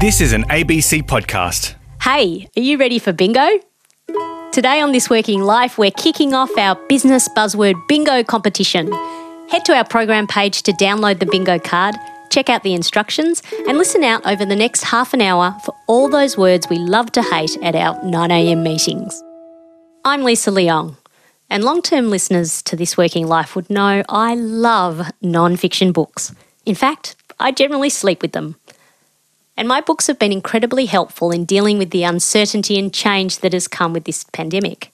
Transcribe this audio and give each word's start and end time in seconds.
This 0.00 0.22
is 0.22 0.32
an 0.32 0.44
ABC 0.44 1.02
podcast. 1.02 1.74
Hey, 2.00 2.48
are 2.56 2.62
you 2.62 2.78
ready 2.78 2.98
for 2.98 3.12
bingo? 3.12 3.46
Today 4.50 4.80
on 4.80 4.92
This 4.92 5.10
Working 5.10 5.42
Life, 5.42 5.76
we're 5.76 5.90
kicking 5.90 6.32
off 6.32 6.48
our 6.56 6.74
business 6.88 7.28
buzzword 7.36 7.74
bingo 7.86 8.24
competition. 8.24 8.90
Head 9.50 9.66
to 9.66 9.74
our 9.74 9.84
program 9.84 10.26
page 10.26 10.62
to 10.62 10.72
download 10.72 11.18
the 11.18 11.26
bingo 11.26 11.58
card, 11.58 11.96
check 12.30 12.48
out 12.48 12.62
the 12.62 12.72
instructions, 12.72 13.42
and 13.68 13.76
listen 13.76 14.02
out 14.02 14.24
over 14.24 14.46
the 14.46 14.56
next 14.56 14.84
half 14.84 15.12
an 15.12 15.20
hour 15.20 15.54
for 15.66 15.74
all 15.86 16.08
those 16.08 16.34
words 16.34 16.70
we 16.70 16.78
love 16.78 17.12
to 17.12 17.22
hate 17.22 17.58
at 17.62 17.74
our 17.74 17.94
9am 18.00 18.62
meetings. 18.62 19.22
I'm 20.06 20.22
Lisa 20.22 20.50
Leong, 20.50 20.96
and 21.50 21.62
long 21.62 21.82
term 21.82 22.08
listeners 22.08 22.62
to 22.62 22.74
This 22.74 22.96
Working 22.96 23.26
Life 23.26 23.54
would 23.54 23.68
know 23.68 24.02
I 24.08 24.34
love 24.34 25.10
non 25.20 25.58
fiction 25.58 25.92
books. 25.92 26.34
In 26.64 26.74
fact, 26.74 27.16
I 27.38 27.52
generally 27.52 27.90
sleep 27.90 28.22
with 28.22 28.32
them. 28.32 28.56
And 29.56 29.68
my 29.68 29.80
books 29.80 30.06
have 30.06 30.18
been 30.18 30.32
incredibly 30.32 30.86
helpful 30.86 31.30
in 31.30 31.44
dealing 31.44 31.78
with 31.78 31.90
the 31.90 32.04
uncertainty 32.04 32.78
and 32.78 32.92
change 32.92 33.38
that 33.38 33.52
has 33.52 33.68
come 33.68 33.92
with 33.92 34.04
this 34.04 34.24
pandemic. 34.32 34.92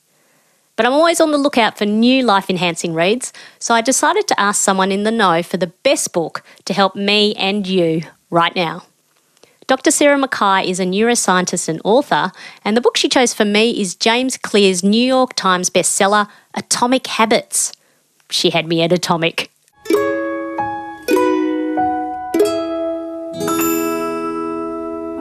But 0.76 0.84
I'm 0.84 0.92
always 0.92 1.20
on 1.20 1.30
the 1.30 1.38
lookout 1.38 1.78
for 1.78 1.86
new 1.86 2.22
life 2.22 2.50
enhancing 2.50 2.92
reads, 2.92 3.32
so 3.58 3.74
I 3.74 3.80
decided 3.80 4.28
to 4.28 4.40
ask 4.40 4.60
someone 4.60 4.92
in 4.92 5.04
the 5.04 5.10
know 5.10 5.42
for 5.42 5.56
the 5.56 5.68
best 5.68 6.12
book 6.12 6.42
to 6.66 6.74
help 6.74 6.95
me 6.95 7.34
and 7.34 7.66
you 7.66 8.02
right 8.30 8.54
now. 8.54 8.82
Dr. 9.66 9.90
Sarah 9.90 10.20
McKay 10.20 10.64
is 10.68 10.78
a 10.78 10.84
neuroscientist 10.84 11.68
and 11.68 11.80
author, 11.82 12.30
and 12.64 12.76
the 12.76 12.80
book 12.80 12.96
she 12.96 13.09
chose 13.09 13.34
for 13.34 13.45
me 13.45 13.80
is 13.80 13.96
James 13.96 14.36
Clear's 14.36 14.84
New 14.84 15.02
York 15.02 15.34
Times 15.34 15.70
bestseller, 15.70 16.28
Atomic 16.54 17.06
Habits. 17.06 17.73
She 18.30 18.50
had 18.50 18.68
me 18.68 18.82
at 18.82 18.92
atomic. 18.92 19.50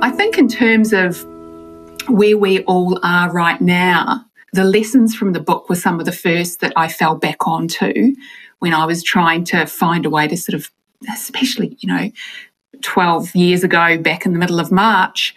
I 0.05 0.11
think, 0.11 0.37
in 0.37 0.47
terms 0.47 0.93
of 0.93 1.23
where 2.07 2.37
we 2.37 2.63
all 2.65 2.99
are 3.01 3.31
right 3.31 3.59
now, 3.59 4.23
the 4.53 4.63
lessons 4.63 5.15
from 5.15 5.33
the 5.33 5.39
book 5.39 5.67
were 5.67 5.75
some 5.75 5.99
of 5.99 6.05
the 6.05 6.11
first 6.11 6.59
that 6.59 6.73
I 6.75 6.89
fell 6.89 7.15
back 7.15 7.47
onto 7.47 8.13
when 8.59 8.71
I 8.71 8.85
was 8.85 9.01
trying 9.01 9.45
to 9.45 9.65
find 9.65 10.05
a 10.05 10.11
way 10.11 10.27
to 10.27 10.37
sort 10.37 10.53
of, 10.53 10.69
especially, 11.11 11.75
you 11.79 11.91
know, 11.91 12.11
12 12.83 13.35
years 13.35 13.63
ago, 13.63 13.97
back 13.97 14.27
in 14.27 14.33
the 14.33 14.37
middle 14.37 14.59
of 14.59 14.71
March, 14.71 15.33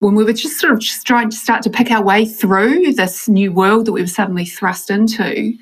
when 0.00 0.14
we 0.14 0.22
were 0.22 0.34
just 0.34 0.60
sort 0.60 0.74
of 0.74 0.80
just 0.80 1.06
trying 1.06 1.30
to 1.30 1.36
start 1.36 1.62
to 1.62 1.70
pick 1.70 1.90
our 1.90 2.02
way 2.02 2.26
through 2.26 2.92
this 2.92 3.26
new 3.26 3.50
world 3.50 3.86
that 3.86 3.92
we 3.92 4.02
were 4.02 4.06
suddenly 4.06 4.44
thrust 4.44 4.90
into 4.90 5.54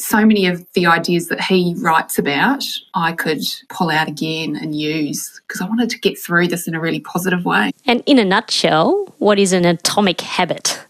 so 0.00 0.24
many 0.24 0.46
of 0.46 0.66
the 0.72 0.86
ideas 0.86 1.28
that 1.28 1.40
he 1.40 1.74
writes 1.78 2.18
about, 2.18 2.64
I 2.94 3.12
could 3.12 3.42
pull 3.68 3.90
out 3.90 4.08
again 4.08 4.56
and 4.56 4.74
use 4.74 5.40
because 5.46 5.60
I 5.60 5.68
wanted 5.68 5.90
to 5.90 5.98
get 5.98 6.18
through 6.18 6.48
this 6.48 6.66
in 6.66 6.74
a 6.74 6.80
really 6.80 7.00
positive 7.00 7.44
way. 7.44 7.72
And 7.86 8.02
in 8.06 8.18
a 8.18 8.24
nutshell, 8.24 9.14
what 9.18 9.38
is 9.38 9.52
an 9.52 9.64
atomic 9.64 10.20
habit? 10.20 10.80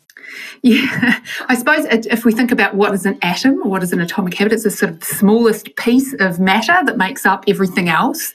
Yeah, 0.62 1.20
I 1.48 1.56
suppose 1.56 1.86
if 1.86 2.24
we 2.24 2.32
think 2.32 2.52
about 2.52 2.74
what 2.74 2.92
is 2.92 3.06
an 3.06 3.18
atom 3.22 3.60
or 3.62 3.70
what 3.70 3.82
is 3.82 3.92
an 3.92 4.00
atomic 4.00 4.34
habit, 4.34 4.52
it's 4.52 4.64
the 4.64 4.70
sort 4.70 4.92
of 4.92 5.02
smallest 5.02 5.74
piece 5.76 6.14
of 6.20 6.38
matter 6.38 6.76
that 6.84 6.96
makes 6.98 7.24
up 7.24 7.44
everything 7.48 7.88
else. 7.88 8.34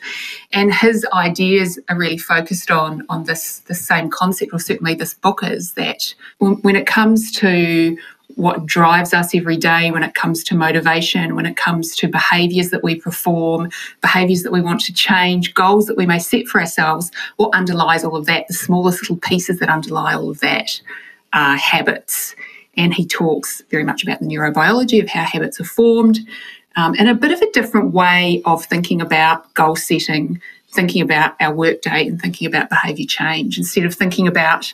And 0.52 0.74
his 0.74 1.06
ideas 1.14 1.80
are 1.90 1.98
really 1.98 2.18
focused 2.18 2.72
on 2.72 3.04
on 3.10 3.26
this 3.26 3.60
the 3.60 3.76
same 3.76 4.10
concept, 4.10 4.54
or 4.54 4.60
certainly 4.60 4.96
this 4.96 5.14
book 5.14 5.44
is 5.44 5.74
that 5.74 6.16
when 6.40 6.76
it 6.76 6.88
comes 6.88 7.32
to 7.34 7.98
what 8.36 8.66
drives 8.66 9.14
us 9.14 9.34
every 9.34 9.58
day 9.58 9.92
when 9.92 10.04
it 10.04 10.16
comes 10.16 10.44
to 10.44 10.56
motivation, 10.56 11.36
when 11.36 11.46
it 11.46 11.56
comes 11.56 11.96
to 11.96 12.08
behaviors 12.08 12.72
that 12.72 12.84
we 12.84 12.96
perform, 12.96 13.70
behaviors 14.02 14.44
that 14.44 14.52
we 14.52 14.62
want 14.62 14.82
to 14.82 14.94
change, 14.94 15.54
goals 15.54 15.86
that 15.86 15.98
we 15.98 16.06
may 16.06 16.20
set 16.20 16.48
for 16.48 16.60
ourselves, 16.60 17.12
what 17.38 17.54
underlies 17.54 18.04
all 18.04 18.16
of 18.16 18.26
that, 18.26 18.48
the 18.48 18.54
smallest 18.54 19.02
little 19.02 19.18
pieces 19.18 19.60
that 19.60 19.70
underlie 19.70 20.14
all 20.14 20.30
of 20.30 20.40
that 20.40 20.82
are 21.34 21.56
habits. 21.56 22.36
And 22.78 22.94
he 22.94 23.06
talks 23.06 23.62
very 23.70 23.84
much 23.84 24.04
about 24.04 24.20
the 24.20 24.26
neurobiology 24.26 25.02
of 25.02 25.08
how 25.08 25.24
habits 25.24 25.62
are 25.62 25.66
formed 25.66 26.20
um, 26.76 26.94
and 26.98 27.08
a 27.08 27.16
bit 27.16 27.32
of 27.32 27.42
a 27.42 27.52
different 27.52 27.94
way 27.94 28.42
of 28.46 28.66
thinking 28.66 29.02
about 29.02 29.54
goal 29.54 29.76
setting, 29.76 30.42
thinking 30.70 31.02
about 31.02 31.36
our 31.40 31.54
workday 31.54 32.08
and 32.08 32.22
thinking 32.22 32.48
about 32.48 32.70
behavior 32.70 33.06
change 33.08 33.58
instead 33.58 33.86
of 33.86 33.96
thinking 33.96 34.28
about 34.28 34.74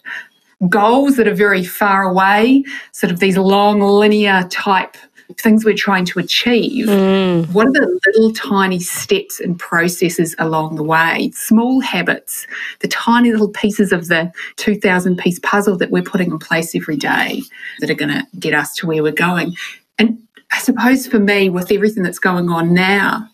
goals 0.70 1.16
that 1.18 1.28
are 1.28 1.34
very 1.34 1.64
far 1.64 2.04
away, 2.04 2.64
sort 2.92 3.12
of 3.12 3.20
these 3.20 3.38
long 3.38 3.82
linear 3.82 4.48
type 4.50 4.96
things 5.38 5.64
we're 5.64 5.74
trying 5.74 6.06
to 6.06 6.20
achieve. 6.20 6.88
Mm. 6.88 7.52
What 7.54 7.68
are 7.68 7.72
the 7.72 8.00
little 8.08 8.34
tiny 8.34 8.80
steps 8.80 9.40
and 9.40 9.58
processes 9.58 10.36
along 10.40 10.76
the 10.76 10.84
way? 10.84 11.32
Small 11.34 11.80
habits, 11.80 12.48
the 12.80 12.88
tiny 12.88 13.32
little 13.32 13.50
pieces 13.50 13.92
of 13.92 14.08
the 14.08 14.32
2,000 14.58 15.18
piece 15.18 15.40
puzzle 15.40 15.78
that 15.78 15.92
we're 15.92 16.04
putting 16.04 16.32
in 16.32 16.40
place 16.40 16.76
every 16.76 16.98
day 16.98 17.42
that 17.80 17.90
are 17.90 17.96
going 17.96 18.12
to 18.12 18.26
get 18.40 18.54
us 18.54 18.76
to 18.76 18.88
where 18.88 19.04
we're 19.04 19.12
going. 19.12 19.56
And 19.98 20.22
I 20.52 20.60
suppose 20.60 21.08
for 21.08 21.20
me, 21.20 21.50
with 21.50 21.72
everything 21.72 22.04
that's 22.04 22.20
going 22.20 22.50
on 22.50 22.74
now, 22.74 23.28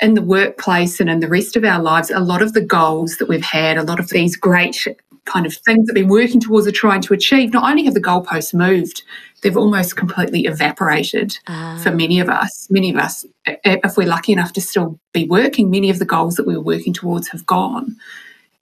in 0.00 0.14
the 0.14 0.22
workplace 0.22 1.00
and 1.00 1.10
in 1.10 1.20
the 1.20 1.28
rest 1.28 1.56
of 1.56 1.64
our 1.64 1.82
lives, 1.82 2.10
a 2.10 2.20
lot 2.20 2.42
of 2.42 2.52
the 2.52 2.60
goals 2.60 3.16
that 3.16 3.28
we've 3.28 3.42
had, 3.42 3.76
a 3.76 3.82
lot 3.82 3.98
of 3.98 4.10
these 4.10 4.36
great 4.36 4.86
kind 5.24 5.44
of 5.44 5.54
things 5.54 5.86
that 5.86 5.94
we've 5.94 6.04
been 6.04 6.10
working 6.10 6.40
towards 6.40 6.66
or 6.66 6.72
trying 6.72 7.02
to 7.02 7.14
achieve, 7.14 7.52
not 7.52 7.68
only 7.68 7.84
have 7.84 7.94
the 7.94 8.00
goalposts 8.00 8.54
moved, 8.54 9.02
they've 9.42 9.56
almost 9.56 9.96
completely 9.96 10.46
evaporated 10.46 11.38
uh. 11.46 11.78
for 11.78 11.90
many 11.90 12.18
of 12.18 12.28
us. 12.28 12.66
Many 12.70 12.90
of 12.90 12.96
us, 12.96 13.24
if 13.46 13.96
we're 13.96 14.08
lucky 14.08 14.32
enough 14.32 14.52
to 14.54 14.60
still 14.60 14.98
be 15.12 15.26
working, 15.26 15.70
many 15.70 15.90
of 15.90 15.98
the 15.98 16.04
goals 16.04 16.36
that 16.36 16.46
we 16.46 16.56
were 16.56 16.62
working 16.62 16.92
towards 16.92 17.28
have 17.28 17.44
gone. 17.46 17.96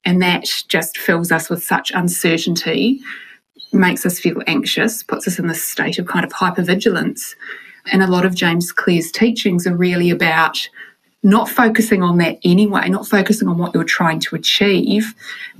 And 0.05 0.23
that 0.23 0.47
just 0.69 0.99
fills 0.99 1.33
us 1.33 1.51
with 1.51 1.63
such 1.63 1.91
uncertainty, 1.93 3.01
makes 3.73 4.07
us 4.07 4.19
feel 4.19 4.43
anxious, 4.47 5.03
puts 5.03 5.27
us 5.27 5.39
in 5.39 5.49
this 5.49 5.65
state 5.65 5.99
of 5.99 6.07
kind 6.07 6.25
of 6.25 6.33
hypervigilance. 6.33 7.35
And 7.93 8.03
a 8.03 8.07
lot 8.07 8.25
of 8.25 8.35
James 8.35 8.73
Clear's 8.73 9.11
teachings 9.11 9.67
are 9.67 9.77
really 9.77 10.11
about 10.11 10.69
not 11.27 11.49
focusing 11.49 12.05
on 12.05 12.19
that 12.19 12.39
anyway, 12.45 12.89
not 12.89 13.07
focusing 13.07 13.49
on 13.49 13.59
what 13.59 13.75
you're 13.75 13.83
trying 13.83 14.21
to 14.21 14.37
achieve, 14.37 15.13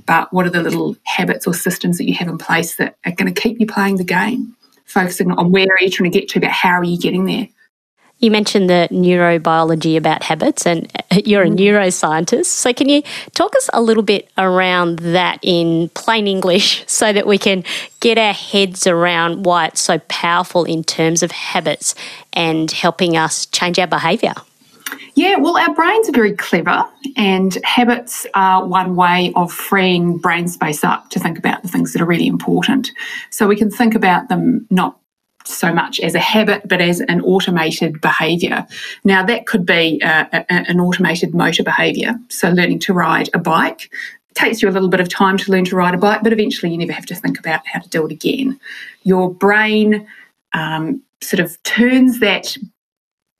but 0.05 0.31
what 0.31 0.45
are 0.45 0.49
the 0.49 0.63
little 0.63 0.95
habits 1.03 1.45
or 1.45 1.53
systems 1.53 1.97
that 1.97 2.07
you 2.07 2.13
have 2.13 2.29
in 2.29 2.37
place 2.37 2.77
that 2.77 2.95
are 3.05 3.11
going 3.11 3.31
to 3.31 3.39
keep 3.39 3.59
you 3.59 3.67
playing 3.67 3.97
the 3.97 4.05
game? 4.05 4.55
Focusing 4.85 5.29
on 5.33 5.51
where 5.51 5.65
are 5.65 5.83
you 5.83 5.89
trying 5.89 6.09
to 6.09 6.19
get 6.19 6.29
to, 6.29 6.39
but 6.39 6.51
how 6.51 6.79
are 6.79 6.85
you 6.85 6.97
getting 6.97 7.25
there? 7.25 7.49
You 8.19 8.31
mentioned 8.31 8.69
the 8.69 8.87
neurobiology 8.91 9.97
about 9.97 10.23
habits, 10.23 10.65
and 10.65 10.89
you're 11.25 11.43
a 11.43 11.47
mm. 11.47 11.57
neuroscientist. 11.57 12.45
So, 12.45 12.73
can 12.73 12.87
you 12.87 13.03
talk 13.33 13.53
us 13.57 13.69
a 13.73 13.81
little 13.81 14.01
bit 14.01 14.31
around 14.37 14.99
that 14.99 15.39
in 15.43 15.89
plain 15.89 16.27
English 16.27 16.85
so 16.87 17.11
that 17.11 17.27
we 17.27 17.37
can 17.37 17.65
get 17.99 18.17
our 18.17 18.33
heads 18.33 18.87
around 18.87 19.45
why 19.45 19.65
it's 19.65 19.81
so 19.81 19.99
powerful 20.07 20.63
in 20.63 20.85
terms 20.85 21.21
of 21.21 21.31
habits 21.31 21.93
and 22.31 22.71
helping 22.71 23.17
us 23.17 23.45
change 23.47 23.77
our 23.77 23.85
behaviour? 23.85 24.33
Yeah, 25.15 25.37
well, 25.37 25.57
our 25.57 25.73
brains 25.73 26.07
are 26.07 26.13
very 26.13 26.33
clever, 26.33 26.85
and 27.15 27.57
habits 27.63 28.27
are 28.35 28.65
one 28.65 28.95
way 28.95 29.33
of 29.35 29.51
freeing 29.51 30.17
brain 30.17 30.47
space 30.47 30.83
up 30.83 31.09
to 31.09 31.19
think 31.19 31.37
about 31.37 31.63
the 31.63 31.67
things 31.67 31.93
that 31.93 32.01
are 32.01 32.05
really 32.05 32.27
important. 32.27 32.91
So 33.31 33.47
we 33.47 33.55
can 33.55 33.71
think 33.71 33.95
about 33.95 34.29
them 34.29 34.67
not 34.69 34.99
so 35.43 35.73
much 35.73 35.99
as 35.99 36.13
a 36.13 36.19
habit, 36.19 36.67
but 36.67 36.81
as 36.81 36.99
an 37.01 37.21
automated 37.21 37.99
behaviour. 38.01 38.65
Now, 39.03 39.25
that 39.25 39.47
could 39.47 39.65
be 39.65 40.01
uh, 40.03 40.25
a, 40.33 40.51
an 40.51 40.79
automated 40.79 41.33
motor 41.33 41.63
behaviour. 41.63 42.15
So, 42.29 42.49
learning 42.49 42.79
to 42.79 42.93
ride 42.93 43.29
a 43.33 43.39
bike 43.39 43.89
takes 44.35 44.61
you 44.61 44.69
a 44.69 44.71
little 44.71 44.89
bit 44.89 44.99
of 44.99 45.09
time 45.09 45.37
to 45.37 45.51
learn 45.51 45.65
to 45.65 45.75
ride 45.75 45.95
a 45.95 45.97
bike, 45.97 46.21
but 46.21 46.31
eventually 46.31 46.71
you 46.71 46.77
never 46.77 46.91
have 46.91 47.07
to 47.07 47.15
think 47.15 47.39
about 47.39 47.65
how 47.65 47.79
to 47.79 47.89
do 47.89 48.05
it 48.05 48.11
again. 48.11 48.59
Your 49.03 49.33
brain 49.33 50.07
um, 50.53 51.01
sort 51.21 51.39
of 51.39 51.61
turns 51.63 52.19
that 52.19 52.55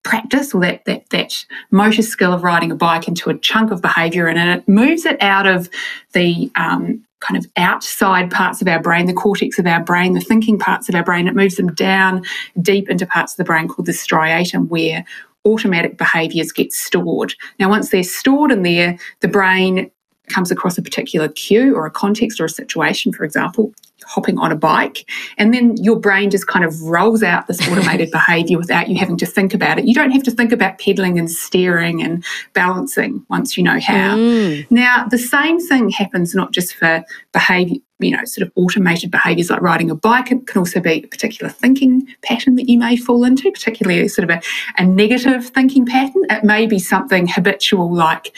practice 0.08 0.54
or 0.54 0.62
that, 0.62 0.86
that, 0.86 1.10
that 1.10 1.46
motor 1.70 2.02
skill 2.02 2.32
of 2.32 2.42
riding 2.42 2.72
a 2.72 2.76
bike 2.76 3.08
into 3.08 3.30
a 3.30 3.38
chunk 3.38 3.72
of 3.72 3.82
behavior 3.82 4.28
and 4.28 4.40
it 4.40 4.68
moves 4.68 5.06
it 5.06 5.22
out 5.22 5.46
of 5.46 5.70
the 6.14 6.50
um, 6.56 7.04
kind 7.20 7.38
of 7.38 7.46
outside 7.58 8.32
parts 8.32 8.62
of 8.62 8.70
our 8.70 8.82
brain, 8.82 9.06
the 9.06 9.14
cortex 9.14 9.60
of 9.60 9.68
our 9.68 9.84
brain, 9.84 10.14
the 10.14 10.22
thinking 10.22 10.58
parts 10.58 10.88
of 10.88 10.96
our 10.96 11.04
brain. 11.04 11.28
It 11.28 11.36
moves 11.36 11.56
them 11.56 11.74
down 11.74 12.24
deep 12.62 12.90
into 12.90 13.06
parts 13.06 13.34
of 13.34 13.38
the 13.38 13.44
brain 13.44 13.68
called 13.68 13.86
the 13.86 13.92
striatum 13.92 14.70
where 14.70 15.04
automatic 15.46 15.98
behaviors 15.98 16.54
get 16.54 16.72
stored. 16.72 17.34
Now, 17.60 17.70
once 17.70 17.90
they're 17.90 18.04
stored 18.04 18.52
in 18.52 18.64
there, 18.64 18.98
the 19.20 19.28
brain 19.28 19.92
comes 20.30 20.52
across 20.52 20.78
a 20.78 20.82
particular 20.82 21.28
cue 21.30 21.76
or 21.76 21.86
a 21.86 21.92
context 21.92 22.40
or 22.40 22.46
a 22.46 22.50
situation, 22.50 23.14
for 23.14 23.24
example, 23.24 23.74
hopping 24.06 24.38
on 24.38 24.52
a 24.52 24.56
bike, 24.56 25.10
and 25.38 25.54
then 25.54 25.76
your 25.78 26.00
brain 26.00 26.30
just 26.30 26.48
kind 26.48 26.64
of 26.64 26.82
rolls 26.82 27.24
out 27.24 27.48
this 27.48 27.66
automated 27.70 28.12
behavior 28.12 28.58
without 28.58 28.90
you 28.90 28.98
having 28.98 29.18
to 29.18 29.26
think 29.26 29.54
about 29.54 29.80
it. 29.80 29.86
You 29.86 29.94
don't 29.94 30.12
have 30.12 30.24
to 30.24 30.32
think 30.32 30.52
about 30.52 30.80
pedaling 30.80 31.18
and 31.18 31.30
steering 31.30 32.02
and 32.02 32.24
balancing 32.54 33.26
once 33.30 33.58
you 33.58 33.64
know 33.64 33.80
how. 33.80 34.16
Mm. 34.16 34.70
Now, 34.70 35.06
the 35.10 35.18
same 35.18 35.60
thing 35.60 35.90
happens 35.90 36.36
not 36.36 36.52
just 36.52 36.76
for 36.76 37.04
behavior, 37.34 37.78
you 38.00 38.12
know, 38.12 38.24
sort 38.26 38.48
of 38.48 38.54
automated 38.56 39.10
behaviors 39.10 39.50
like 39.50 39.62
riding 39.62 39.90
a 39.90 39.96
bike. 39.96 40.32
It 40.32 40.46
can 40.48 40.60
also 40.60 40.80
be 40.80 40.92
a 40.92 41.08
particular 41.08 41.52
thinking 41.52 42.08
pattern 42.22 42.56
that 42.56 42.70
you 42.70 42.78
may 42.78 42.96
fall 42.96 43.24
into, 43.24 43.52
particularly 43.52 44.08
sort 44.08 44.30
of 44.30 44.38
a, 44.38 44.42
a 44.78 44.86
negative 44.86 45.48
thinking 45.50 45.86
pattern. 45.86 46.24
It 46.30 46.44
may 46.44 46.68
be 46.68 46.80
something 46.80 47.28
habitual 47.28 47.94
like 47.94 48.36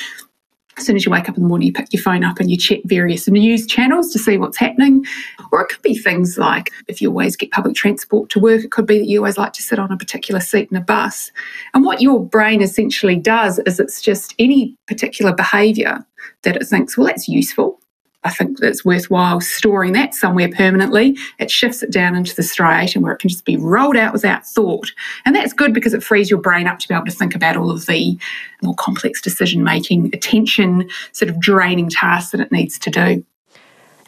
as 0.79 0.85
soon 0.85 0.95
as 0.95 1.05
you 1.05 1.11
wake 1.11 1.27
up 1.27 1.35
in 1.35 1.43
the 1.43 1.49
morning, 1.49 1.67
you 1.67 1.73
pick 1.73 1.91
your 1.93 2.01
phone 2.01 2.23
up 2.23 2.39
and 2.39 2.49
you 2.49 2.57
check 2.57 2.79
various 2.85 3.27
news 3.27 3.67
channels 3.67 4.11
to 4.11 4.19
see 4.19 4.37
what's 4.37 4.57
happening. 4.57 5.05
Or 5.51 5.61
it 5.61 5.69
could 5.69 5.81
be 5.81 5.97
things 5.97 6.37
like 6.37 6.71
if 6.87 7.01
you 7.01 7.09
always 7.09 7.35
get 7.35 7.51
public 7.51 7.75
transport 7.75 8.29
to 8.31 8.39
work, 8.39 8.63
it 8.63 8.71
could 8.71 8.85
be 8.85 8.99
that 8.99 9.07
you 9.07 9.19
always 9.19 9.37
like 9.37 9.53
to 9.53 9.61
sit 9.61 9.79
on 9.79 9.91
a 9.91 9.97
particular 9.97 10.39
seat 10.39 10.69
in 10.71 10.77
a 10.77 10.81
bus. 10.81 11.31
And 11.73 11.83
what 11.83 12.01
your 12.01 12.23
brain 12.23 12.61
essentially 12.61 13.15
does 13.15 13.59
is 13.65 13.79
it's 13.79 14.01
just 14.01 14.33
any 14.39 14.75
particular 14.87 15.33
behaviour 15.33 16.05
that 16.43 16.55
it 16.55 16.65
thinks, 16.65 16.97
well, 16.97 17.07
that's 17.07 17.27
useful. 17.27 17.79
I 18.23 18.31
think 18.31 18.57
it's 18.61 18.83
worthwhile 18.83 19.39
storing 19.39 19.93
that 19.93 20.13
somewhere 20.13 20.49
permanently. 20.49 21.17
It 21.39 21.49
shifts 21.49 21.81
it 21.81 21.91
down 21.91 22.15
into 22.15 22.35
the 22.35 22.41
striatum 22.41 23.01
where 23.01 23.13
it 23.13 23.19
can 23.19 23.29
just 23.29 23.45
be 23.45 23.55
rolled 23.55 23.95
out 23.95 24.11
without 24.11 24.45
thought. 24.45 24.91
And 25.25 25.35
that's 25.35 25.53
good 25.53 25.73
because 25.73 25.93
it 25.93 26.03
frees 26.03 26.29
your 26.29 26.41
brain 26.41 26.67
up 26.67 26.79
to 26.79 26.87
be 26.87 26.93
able 26.93 27.05
to 27.05 27.11
think 27.11 27.33
about 27.33 27.55
all 27.55 27.71
of 27.71 27.85
the 27.85 28.17
more 28.61 28.75
complex 28.75 29.21
decision 29.21 29.63
making, 29.63 30.13
attention, 30.13 30.89
sort 31.13 31.29
of 31.29 31.39
draining 31.39 31.89
tasks 31.89 32.31
that 32.31 32.41
it 32.41 32.51
needs 32.51 32.77
to 32.79 32.89
do. 32.89 33.23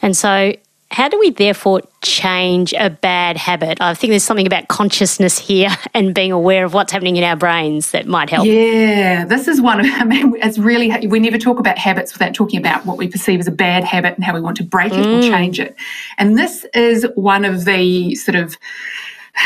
And 0.01 0.17
so 0.17 0.53
how 0.91 1.07
do 1.07 1.17
we 1.17 1.29
therefore 1.29 1.81
change 2.01 2.73
a 2.73 2.89
bad 2.89 3.38
habit? 3.38 3.79
I 3.79 3.93
think 3.93 4.11
there's 4.11 4.23
something 4.23 4.45
about 4.45 4.67
consciousness 4.67 5.38
here 5.38 5.69
and 5.93 6.13
being 6.13 6.31
aware 6.31 6.65
of 6.65 6.73
what's 6.73 6.91
happening 6.91 7.15
in 7.15 7.23
our 7.23 7.35
brains 7.35 7.91
that 7.91 8.07
might 8.07 8.29
help. 8.29 8.45
Yeah, 8.45 9.25
this 9.25 9.47
is 9.47 9.61
one 9.61 9.79
of, 9.79 9.85
I 9.89 10.03
mean, 10.03 10.35
it's 10.41 10.57
really, 10.59 11.07
we 11.07 11.19
never 11.19 11.38
talk 11.38 11.59
about 11.59 11.77
habits 11.77 12.13
without 12.13 12.33
talking 12.33 12.59
about 12.59 12.85
what 12.85 12.97
we 12.97 13.07
perceive 13.07 13.39
as 13.39 13.47
a 13.47 13.51
bad 13.51 13.83
habit 13.83 14.15
and 14.15 14.23
how 14.23 14.33
we 14.33 14.41
want 14.41 14.57
to 14.57 14.63
break 14.63 14.91
it 14.91 15.05
mm. 15.05 15.19
or 15.19 15.21
change 15.21 15.59
it. 15.59 15.75
And 16.17 16.38
this 16.38 16.65
is 16.73 17.07
one 17.15 17.45
of 17.45 17.65
the 17.65 18.15
sort 18.15 18.35
of, 18.35 18.57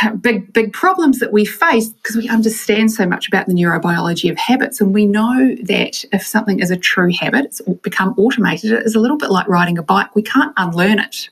big 0.21 0.51
big 0.51 0.73
problems 0.73 1.19
that 1.19 1.31
we 1.31 1.45
face 1.45 1.89
because 1.89 2.15
we 2.15 2.27
understand 2.29 2.91
so 2.91 3.05
much 3.05 3.27
about 3.27 3.45
the 3.45 3.53
neurobiology 3.53 4.29
of 4.29 4.37
habits 4.37 4.81
and 4.81 4.93
we 4.93 5.05
know 5.05 5.55
that 5.63 6.03
if 6.11 6.25
something 6.25 6.59
is 6.59 6.71
a 6.71 6.77
true 6.77 7.13
habit 7.13 7.45
it's 7.45 7.61
become 7.83 8.13
automated 8.17 8.71
it 8.71 8.85
is 8.85 8.95
a 8.95 8.99
little 8.99 9.17
bit 9.17 9.29
like 9.29 9.47
riding 9.47 9.77
a 9.77 9.83
bike 9.83 10.13
we 10.15 10.23
can't 10.23 10.53
unlearn 10.57 10.99
it 10.99 11.29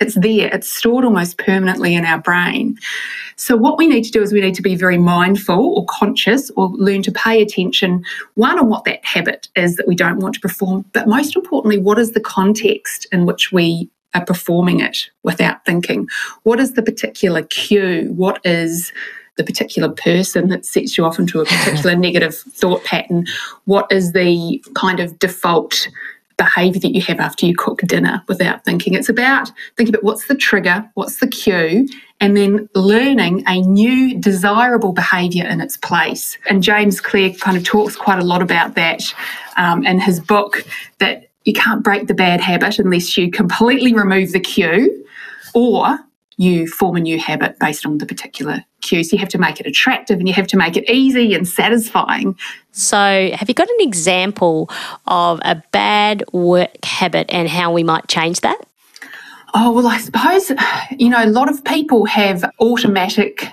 it's 0.00 0.14
there, 0.14 0.48
it's 0.52 0.70
stored 0.70 1.04
almost 1.04 1.38
permanently 1.38 1.94
in 1.94 2.04
our 2.04 2.18
brain. 2.18 2.78
So, 3.36 3.56
what 3.56 3.78
we 3.78 3.86
need 3.86 4.04
to 4.04 4.10
do 4.10 4.22
is 4.22 4.32
we 4.32 4.40
need 4.40 4.54
to 4.54 4.62
be 4.62 4.76
very 4.76 4.98
mindful 4.98 5.74
or 5.74 5.86
conscious 5.86 6.50
or 6.50 6.68
learn 6.68 7.02
to 7.02 7.12
pay 7.12 7.40
attention, 7.40 8.04
one, 8.34 8.58
on 8.58 8.68
what 8.68 8.84
that 8.84 9.04
habit 9.04 9.48
is 9.56 9.76
that 9.76 9.88
we 9.88 9.94
don't 9.94 10.18
want 10.18 10.34
to 10.34 10.40
perform, 10.40 10.84
but 10.92 11.08
most 11.08 11.34
importantly, 11.36 11.78
what 11.78 11.98
is 11.98 12.12
the 12.12 12.20
context 12.20 13.06
in 13.10 13.26
which 13.26 13.52
we 13.52 13.90
are 14.14 14.24
performing 14.24 14.80
it 14.80 15.10
without 15.22 15.64
thinking? 15.64 16.08
What 16.42 16.60
is 16.60 16.74
the 16.74 16.82
particular 16.82 17.42
cue? 17.42 18.12
What 18.14 18.40
is 18.44 18.92
the 19.36 19.44
particular 19.44 19.90
person 19.90 20.48
that 20.48 20.64
sets 20.64 20.96
you 20.96 21.04
off 21.04 21.18
into 21.18 21.40
a 21.40 21.44
particular 21.44 21.94
negative 21.96 22.34
thought 22.34 22.84
pattern? 22.84 23.26
What 23.64 23.90
is 23.90 24.12
the 24.12 24.62
kind 24.74 25.00
of 25.00 25.18
default 25.18 25.88
behavior 26.36 26.80
that 26.80 26.94
you 26.94 27.00
have 27.02 27.20
after 27.20 27.46
you 27.46 27.54
cook 27.54 27.80
dinner 27.82 28.22
without 28.28 28.64
thinking. 28.64 28.94
It's 28.94 29.08
about 29.08 29.50
thinking 29.76 29.94
about 29.94 30.04
what's 30.04 30.26
the 30.28 30.34
trigger, 30.34 30.88
what's 30.94 31.20
the 31.20 31.26
cue, 31.26 31.88
and 32.20 32.36
then 32.36 32.68
learning 32.74 33.42
a 33.46 33.60
new 33.60 34.18
desirable 34.20 34.92
behavior 34.92 35.46
in 35.46 35.60
its 35.60 35.76
place. 35.76 36.38
And 36.48 36.62
James 36.62 37.00
Clear 37.00 37.32
kind 37.32 37.56
of 37.56 37.64
talks 37.64 37.96
quite 37.96 38.18
a 38.18 38.24
lot 38.24 38.42
about 38.42 38.74
that 38.74 39.02
um, 39.56 39.84
in 39.84 39.98
his 39.98 40.20
book 40.20 40.64
that 40.98 41.28
you 41.44 41.52
can't 41.52 41.82
break 41.82 42.06
the 42.06 42.14
bad 42.14 42.40
habit 42.40 42.78
unless 42.78 43.16
you 43.16 43.30
completely 43.30 43.92
remove 43.92 44.32
the 44.32 44.40
cue 44.40 45.04
or 45.54 45.98
you 46.36 46.66
form 46.66 46.96
a 46.96 47.00
new 47.00 47.18
habit 47.18 47.58
based 47.58 47.86
on 47.86 47.98
the 47.98 48.06
particular 48.06 48.64
cues. 48.82 49.12
You 49.12 49.18
have 49.18 49.28
to 49.30 49.38
make 49.38 49.58
it 49.60 49.66
attractive 49.66 50.18
and 50.18 50.28
you 50.28 50.34
have 50.34 50.46
to 50.48 50.56
make 50.56 50.76
it 50.76 50.88
easy 50.90 51.34
and 51.34 51.48
satisfying. 51.48 52.36
So, 52.72 53.30
have 53.32 53.48
you 53.48 53.54
got 53.54 53.68
an 53.68 53.76
example 53.80 54.70
of 55.06 55.40
a 55.44 55.62
bad 55.72 56.24
work 56.32 56.84
habit 56.84 57.26
and 57.30 57.48
how 57.48 57.72
we 57.72 57.82
might 57.82 58.08
change 58.08 58.40
that? 58.40 58.60
Oh, 59.54 59.72
well, 59.72 59.86
I 59.86 59.98
suppose, 59.98 60.52
you 60.98 61.08
know, 61.08 61.24
a 61.24 61.30
lot 61.30 61.48
of 61.48 61.64
people 61.64 62.04
have 62.04 62.44
automatic 62.60 63.48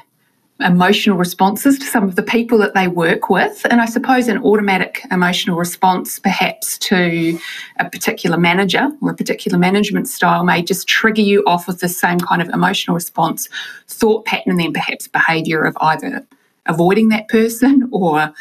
emotional 0.64 1.18
responses 1.18 1.78
to 1.80 1.86
some 1.86 2.04
of 2.04 2.16
the 2.16 2.24
people 2.24 2.58
that 2.60 2.74
they 2.74 2.88
work 2.88 3.30
with. 3.30 3.66
And 3.70 3.82
I 3.82 3.86
suppose 3.86 4.28
an 4.28 4.42
automatic 4.44 5.06
emotional 5.12 5.58
response, 5.58 6.20
perhaps 6.20 6.78
to 6.80 7.38
a 7.80 7.90
particular 7.90 8.38
manager 8.38 8.90
or 9.02 9.12
a 9.12 9.16
particular 9.16 9.58
management 9.58 10.08
style, 10.08 10.44
may 10.44 10.64
just 10.64 10.88
trigger 10.88 11.22
you 11.22 11.44
off 11.46 11.68
with 11.68 11.80
the 11.80 11.90
same 11.90 12.20
kind 12.20 12.42
of 12.42 12.50
emotional 12.50 12.96
response, 12.96 13.50
thought 13.88 14.26
pattern, 14.26 14.52
and 14.52 14.60
then 14.60 14.74
perhaps 14.74 15.08
behavior 15.08 15.64
of 15.64 15.78
either 15.82 16.26
avoiding 16.66 17.10
that 17.10 17.28
person 17.28 17.90
or 17.92 18.34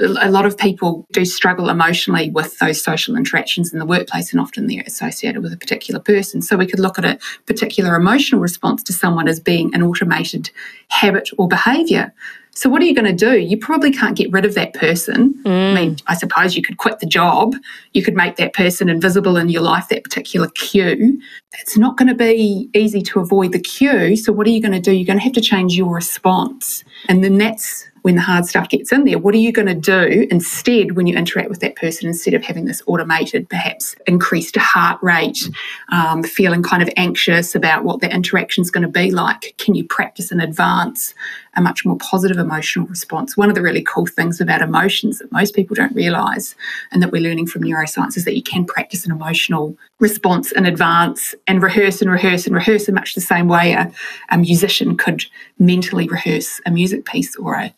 a 0.00 0.30
lot 0.30 0.46
of 0.46 0.56
people 0.56 1.06
do 1.12 1.24
struggle 1.24 1.68
emotionally 1.68 2.30
with 2.30 2.58
those 2.58 2.82
social 2.82 3.16
interactions 3.16 3.72
in 3.72 3.78
the 3.78 3.86
workplace, 3.86 4.32
and 4.32 4.40
often 4.40 4.66
they're 4.66 4.84
associated 4.86 5.42
with 5.42 5.52
a 5.52 5.56
particular 5.56 6.00
person. 6.00 6.40
So 6.42 6.56
we 6.56 6.66
could 6.66 6.80
look 6.80 6.98
at 6.98 7.04
a 7.04 7.18
particular 7.46 7.96
emotional 7.96 8.40
response 8.40 8.82
to 8.84 8.92
someone 8.92 9.28
as 9.28 9.40
being 9.40 9.74
an 9.74 9.82
automated 9.82 10.50
habit 10.88 11.28
or 11.36 11.48
behavior. 11.48 12.12
So 12.58 12.68
what 12.68 12.82
are 12.82 12.86
you 12.86 12.94
going 12.94 13.04
to 13.04 13.12
do? 13.12 13.38
You 13.38 13.56
probably 13.56 13.92
can't 13.92 14.16
get 14.16 14.32
rid 14.32 14.44
of 14.44 14.54
that 14.54 14.74
person. 14.74 15.32
Mm. 15.44 15.70
I 15.70 15.74
mean, 15.74 15.96
I 16.08 16.16
suppose 16.16 16.56
you 16.56 16.62
could 16.62 16.76
quit 16.76 16.98
the 16.98 17.06
job. 17.06 17.54
You 17.92 18.02
could 18.02 18.16
make 18.16 18.34
that 18.34 18.52
person 18.52 18.88
invisible 18.88 19.36
in 19.36 19.48
your 19.48 19.62
life, 19.62 19.88
that 19.90 20.02
particular 20.02 20.48
cue. 20.48 21.20
It's 21.60 21.78
not 21.78 21.96
going 21.96 22.08
to 22.08 22.16
be 22.16 22.68
easy 22.74 23.00
to 23.02 23.20
avoid 23.20 23.52
the 23.52 23.60
cue. 23.60 24.16
So 24.16 24.32
what 24.32 24.44
are 24.48 24.50
you 24.50 24.60
going 24.60 24.72
to 24.72 24.80
do? 24.80 24.90
You're 24.90 25.06
going 25.06 25.20
to 25.20 25.24
have 25.24 25.34
to 25.34 25.40
change 25.40 25.76
your 25.76 25.94
response. 25.94 26.82
And 27.08 27.22
then 27.22 27.38
that's 27.38 27.86
when 28.08 28.14
the 28.14 28.22
hard 28.22 28.46
stuff 28.46 28.70
gets 28.70 28.90
in 28.90 29.04
there, 29.04 29.18
what 29.18 29.34
are 29.34 29.38
you 29.38 29.52
going 29.52 29.68
to 29.68 29.74
do 29.74 30.26
instead 30.30 30.92
when 30.92 31.06
you 31.06 31.14
interact 31.14 31.50
with 31.50 31.60
that 31.60 31.76
person 31.76 32.08
instead 32.08 32.32
of 32.32 32.42
having 32.42 32.64
this 32.64 32.82
automated, 32.86 33.46
perhaps 33.50 33.94
increased 34.06 34.56
heart 34.56 34.98
rate, 35.02 35.46
um, 35.92 36.22
feeling 36.22 36.62
kind 36.62 36.82
of 36.82 36.88
anxious 36.96 37.54
about 37.54 37.84
what 37.84 38.00
that 38.00 38.10
interaction 38.10 38.62
is 38.62 38.70
going 38.70 38.80
to 38.80 38.88
be 38.88 39.10
like? 39.10 39.54
Can 39.58 39.74
you 39.74 39.84
practice 39.84 40.32
in 40.32 40.40
advance 40.40 41.12
a 41.58 41.60
much 41.60 41.84
more 41.84 41.96
positive 41.98 42.38
emotional 42.38 42.86
response? 42.86 43.36
One 43.36 43.48
of 43.48 43.54
the 43.54 43.62
really 43.62 43.82
cool 43.82 44.06
things 44.06 44.40
about 44.40 44.62
emotions 44.62 45.18
that 45.18 45.32
most 45.32 45.54
people 45.54 45.74
don't 45.74 45.94
realize 45.94 46.54
and 46.92 47.02
that 47.02 47.12
we're 47.12 47.22
learning 47.22 47.46
from 47.46 47.62
neuroscience 47.62 48.16
is 48.16 48.24
that 48.24 48.36
you 48.36 48.42
can 48.42 48.64
practice 48.64 49.04
an 49.04 49.12
emotional 49.12 49.76
response 49.98 50.52
in 50.52 50.64
advance 50.64 51.34
and 51.46 51.62
rehearse 51.62 52.00
and 52.00 52.10
rehearse 52.10 52.46
and 52.46 52.54
rehearse 52.54 52.88
in 52.88 52.94
much 52.94 53.14
the 53.14 53.20
same 53.20 53.48
way 53.48 53.72
a, 53.72 53.90
a 54.30 54.38
musician 54.38 54.96
could 54.96 55.24
mentally 55.58 56.08
rehearse 56.08 56.60
a 56.64 56.70
music 56.70 57.04
piece 57.04 57.36
or 57.36 57.54
a 57.54 57.74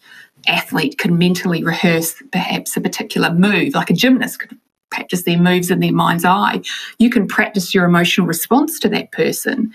athlete 0.47 0.99
could 0.99 1.13
mentally 1.13 1.65
rehearse 1.65 2.23
perhaps 2.33 2.77
a 2.77 2.81
particular 2.81 3.33
move, 3.33 3.75
like 3.75 3.91
a 3.91 3.95
gymnast 3.95 4.41
could 4.41 4.57
practice 4.91 5.23
their 5.23 5.39
moves 5.39 5.71
in 5.71 5.81
their 5.81 5.93
mind's 5.93 6.25
eye. 6.25 6.61
You 6.99 7.11
can 7.11 7.27
practice 7.27 7.75
your 7.75 7.85
emotional 7.85 8.27
response 8.27 8.79
to 8.81 8.89
that 8.91 9.13
person 9.13 9.73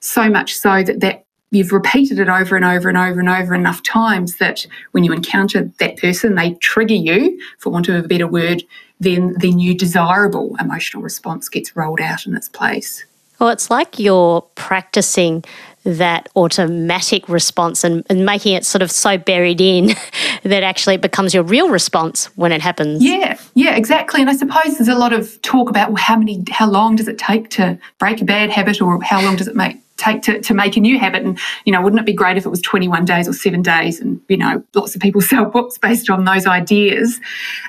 so 0.00 0.28
much 0.28 0.54
so 0.54 0.82
that 0.82 1.00
that 1.00 1.24
you've 1.50 1.72
repeated 1.72 2.18
it 2.18 2.28
over 2.28 2.56
and 2.56 2.64
over 2.64 2.88
and 2.88 2.98
over 2.98 3.20
and 3.20 3.28
over 3.28 3.54
enough 3.54 3.82
times 3.82 4.36
that 4.36 4.66
when 4.92 5.04
you 5.04 5.12
encounter 5.12 5.70
that 5.78 5.96
person, 5.96 6.34
they 6.34 6.54
trigger 6.54 6.94
you, 6.94 7.40
for 7.58 7.70
want 7.70 7.88
of 7.88 8.04
a 8.04 8.08
better 8.08 8.26
word, 8.26 8.62
then 9.00 9.34
the 9.38 9.52
new 9.52 9.76
desirable 9.76 10.56
emotional 10.60 11.02
response 11.02 11.48
gets 11.48 11.76
rolled 11.76 12.00
out 12.00 12.26
in 12.26 12.36
its 12.36 12.48
place. 12.48 13.04
Well, 13.38 13.50
it's 13.50 13.70
like 13.70 13.98
you're 14.00 14.42
practicing 14.56 15.44
that 15.84 16.28
automatic 16.34 17.28
response 17.28 17.84
and, 17.84 18.04
and 18.10 18.26
making 18.26 18.54
it 18.54 18.66
sort 18.66 18.82
of 18.82 18.90
so 18.90 19.16
buried 19.16 19.60
in 19.60 19.94
that 20.42 20.62
actually 20.62 20.96
it 20.96 21.00
becomes 21.00 21.32
your 21.32 21.44
real 21.44 21.70
response 21.70 22.26
when 22.36 22.50
it 22.50 22.60
happens. 22.60 23.02
Yeah, 23.02 23.38
yeah, 23.54 23.76
exactly. 23.76 24.20
And 24.20 24.28
I 24.28 24.34
suppose 24.34 24.76
there's 24.76 24.88
a 24.88 24.96
lot 24.96 25.12
of 25.12 25.40
talk 25.42 25.70
about 25.70 25.90
well, 25.90 26.02
how 26.02 26.18
many, 26.18 26.44
how 26.50 26.68
long 26.68 26.96
does 26.96 27.08
it 27.08 27.16
take 27.16 27.48
to 27.50 27.78
break 27.98 28.20
a 28.20 28.24
bad 28.24 28.50
habit, 28.50 28.82
or 28.82 29.00
how 29.02 29.22
long 29.22 29.36
does 29.36 29.48
it 29.48 29.56
make 29.56 29.78
take 29.98 30.22
to, 30.22 30.40
to 30.40 30.54
make 30.54 30.76
a 30.76 30.80
new 30.80 30.98
habit. 30.98 31.22
And 31.22 31.38
you 31.64 31.72
know 31.72 31.82
wouldn't 31.82 32.00
it 32.00 32.06
be 32.06 32.14
great 32.14 32.36
if 32.36 32.46
it 32.46 32.50
was 32.50 32.62
21 32.62 33.04
days 33.04 33.28
or 33.28 33.32
7 33.32 33.62
days? 33.62 34.00
And 34.00 34.20
you 34.28 34.38
know 34.38 34.62
lots 34.74 34.94
of 34.94 35.02
people 35.02 35.20
sell 35.32 35.44
books 35.44 35.78
based 35.78 36.08
on 36.08 36.24
those 36.24 36.46
ideas. 36.46 37.20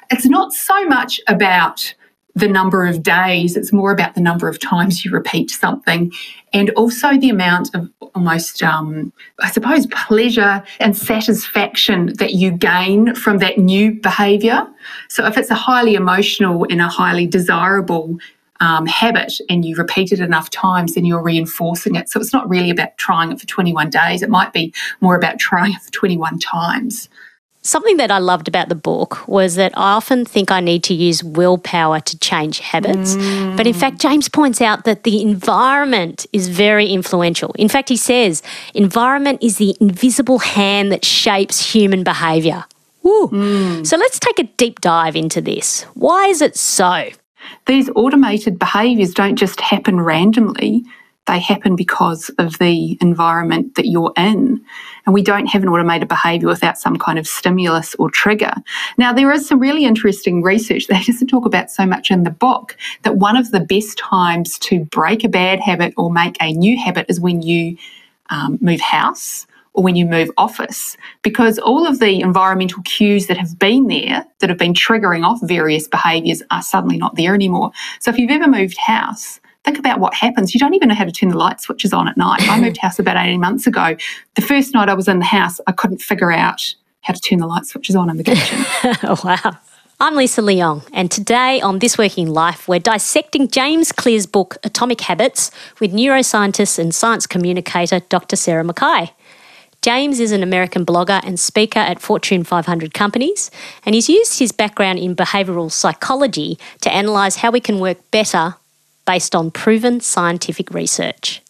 It's 0.10 0.26
not 0.26 0.54
so 0.54 0.86
much 0.86 1.20
about 1.28 1.94
the 2.36 2.48
number 2.48 2.86
of 2.86 3.04
days, 3.04 3.58
it's 3.58 3.74
more 3.74 3.92
about 3.92 4.16
the 4.16 4.22
number 4.22 4.48
of 4.48 4.60
times 4.60 5.04
you 5.04 5.12
repeat 5.12 5.50
something 5.50 6.12
and 6.54 6.70
also 6.72 7.18
the 7.18 7.30
amount 7.30 7.74
of 7.76 7.90
almost, 8.16 8.64
um, 8.64 9.12
I 9.40 9.52
suppose, 9.52 9.88
pleasure 9.88 10.64
and 10.80 10.96
satisfaction 10.98 12.14
that 12.16 12.34
you 12.34 12.52
gain 12.52 13.14
from 13.16 13.38
that 13.40 13.58
new 13.58 13.94
behaviour. 13.94 14.68
So 15.10 15.26
if 15.26 15.38
it's 15.38 15.52
a 15.52 15.56
highly 15.56 15.96
emotional 15.96 16.66
and 16.70 16.82
a 16.82 16.88
highly 16.88 17.28
desirable 17.28 18.18
um, 18.60 18.86
habit 18.86 19.34
and 19.50 19.66
you 19.66 19.76
repeat 19.76 20.12
it 20.12 20.20
enough 20.20 20.50
times, 20.50 20.96
then 20.96 21.06
you're 21.06 21.22
reinforcing 21.22 21.96
it. 21.96 22.10
So 22.10 22.20
it's 22.20 22.34
not 22.34 22.48
really 22.50 22.70
about 22.70 22.98
trying 22.98 23.32
it 23.32 23.40
for 23.40 23.48
21 23.48 23.90
days. 23.90 24.22
It 24.22 24.30
might 24.30 24.54
be 24.54 24.74
more 25.02 25.16
about 25.16 25.40
trying 25.40 25.74
it 25.74 25.82
for 25.82 25.92
21 25.92 26.40
times. 26.40 27.10
Something 27.62 27.98
that 27.98 28.10
I 28.10 28.20
loved 28.20 28.48
about 28.48 28.70
the 28.70 28.76
book 28.76 29.28
was 29.28 29.56
that 29.56 29.78
I 29.78 29.92
often 29.92 30.24
think 30.24 30.50
I 30.50 30.62
need 30.62 30.82
to 30.86 30.94
use 30.94 31.24
willpower 31.24 32.00
to 32.00 32.18
change 32.20 32.60
habits. 32.60 33.16
Mm. 33.16 33.58
But 33.58 33.68
in 33.68 33.74
fact, 33.74 34.00
James 34.00 34.30
points 34.30 34.62
out 34.62 34.86
that 34.86 35.04
the 35.04 35.22
environment 35.22 36.26
is 36.32 36.48
very 36.48 36.88
influential. 36.88 37.54
In 37.60 37.68
fact, 37.68 37.90
he 37.90 37.98
says, 37.98 38.42
environment 38.74 39.44
is 39.44 39.58
the 39.58 39.76
invisible 39.82 40.40
hand 40.40 40.92
that 40.94 41.04
shapes 41.04 41.74
human 41.74 42.04
behavior. 42.04 42.64
Ooh. 43.06 43.84
So 43.84 43.98
let's 43.98 44.20
take 44.20 44.40
a 44.40 44.44
deep 44.44 44.80
dive 44.80 45.18
into 45.18 45.42
this. 45.42 45.84
Why 45.96 46.28
is 46.28 46.42
it 46.42 46.56
so? 46.56 47.10
These 47.66 47.90
automated 47.96 48.60
behaviours 48.60 49.14
don't 49.14 49.36
just 49.36 49.62
happen 49.62 50.02
randomly, 50.02 50.84
they 51.30 51.40
happen 51.40 51.76
because 51.76 52.30
of 52.40 52.58
the 52.58 52.98
environment 53.02 53.76
that 53.76 53.88
you're 53.88 54.14
in. 54.18 54.60
And 55.06 55.14
we 55.14 55.22
don't 55.22 55.46
have 55.46 55.62
an 55.62 55.70
automated 55.70 56.08
behaviour 56.08 56.48
without 56.48 56.78
some 56.78 56.98
kind 56.98 57.20
of 57.20 57.28
stimulus 57.28 57.94
or 58.00 58.10
trigger. 58.10 58.54
Now, 58.98 59.14
there 59.14 59.32
is 59.32 59.48
some 59.48 59.60
really 59.60 59.86
interesting 59.86 60.42
research 60.42 60.88
that 60.88 61.06
doesn't 61.08 61.28
talk 61.28 61.46
about 61.46 61.70
so 61.70 61.86
much 61.86 62.10
in 62.10 62.24
the 62.24 62.32
book 62.32 62.76
that 63.04 63.18
one 63.18 63.38
of 63.38 63.52
the 63.52 63.60
best 63.60 64.00
times 64.00 64.58
to 64.60 64.86
break 64.86 65.24
a 65.24 65.30
bad 65.30 65.60
habit 65.60 65.94
or 65.98 66.12
make 66.12 66.36
a 66.42 66.52
new 66.54 66.78
habit 66.78 67.06
is 67.10 67.20
when 67.20 67.44
you 67.44 67.78
um, 68.32 68.58
move 68.60 68.82
house 68.82 69.46
or 69.80 69.82
when 69.82 69.96
you 69.96 70.06
move 70.06 70.30
office, 70.36 70.98
because 71.22 71.58
all 71.58 71.88
of 71.88 72.00
the 72.00 72.20
environmental 72.20 72.84
cues 72.84 73.28
that 73.28 73.38
have 73.38 73.58
been 73.58 73.88
there, 73.88 74.26
that 74.40 74.50
have 74.50 74.60
been 74.60 74.74
triggering 74.74 75.26
off 75.26 75.40
various 75.44 75.88
behaviours, 75.88 76.44
are 76.52 76.62
suddenly 76.62 76.98
not 76.98 77.16
there 77.16 77.34
anymore. 77.34 77.72
So 78.02 78.12
if 78.12 78.18
you've 78.18 78.30
ever 78.30 78.50
moved 78.50 78.76
house, 78.78 79.40
think 79.64 79.80
about 79.80 80.02
what 80.02 80.14
happens. 80.14 80.54
You 80.54 80.60
don't 80.60 80.74
even 80.74 80.90
know 80.90 80.96
how 80.96 81.06
to 81.06 81.14
turn 81.14 81.30
the 81.30 81.38
light 81.38 81.62
switches 81.62 81.94
on 81.94 82.10
at 82.10 82.18
night. 82.18 82.42
I 82.50 82.60
moved 82.60 82.76
house 82.76 83.00
about 83.00 83.16
18 83.16 83.40
months 83.40 83.68
ago. 83.68 83.96
The 84.36 84.42
first 84.42 84.74
night 84.74 84.90
I 84.90 84.94
was 84.96 85.08
in 85.08 85.20
the 85.20 85.26
house, 85.26 85.62
I 85.66 85.72
couldn't 85.72 86.02
figure 86.02 86.34
out 86.34 86.76
how 87.00 87.14
to 87.14 87.22
turn 87.22 87.40
the 87.40 87.48
light 87.48 87.66
switches 87.66 87.96
on 87.96 88.10
in 88.10 88.18
the 88.18 88.26
kitchen. 88.26 88.66
wow. 89.24 89.60
I'm 90.02 90.16
Lisa 90.16 90.42
Leong, 90.42 90.86
and 90.92 91.10
today 91.10 91.62
on 91.62 91.80
This 91.80 91.98
Working 91.98 92.30
Life, 92.30 92.68
we're 92.68 92.80
dissecting 92.80 93.48
James 93.48 93.94
Clear's 93.94 94.26
book 94.26 94.58
Atomic 94.64 95.00
Habits 95.02 95.52
with 95.80 95.94
neuroscientist 95.94 96.80
and 96.80 96.94
science 96.94 97.26
communicator 97.26 98.02
Dr. 98.02 98.36
Sarah 98.36 98.66
McKay. 98.66 99.12
James 99.82 100.20
is 100.20 100.34
an 100.34 100.44
American 100.44 100.86
blogger 100.86 101.22
and 101.26 101.40
speaker 101.40 101.80
at 101.80 102.02
Fortune 102.02 102.44
500 102.44 102.94
companies, 102.94 103.50
and 103.86 103.96
he's 103.96 104.10
used 104.10 104.40
his 104.40 104.52
background 104.52 105.00
in 105.00 105.16
behavioural 105.16 105.72
psychology 105.72 106.60
to 106.82 106.90
analyse 106.96 107.38
how 107.38 107.50
we 107.50 107.62
can 107.62 107.80
work 107.80 107.98
better 108.12 108.56
based 109.06 109.34
on 109.36 109.52
proven 109.52 110.02
scientific 110.02 110.72
research. 110.72 111.42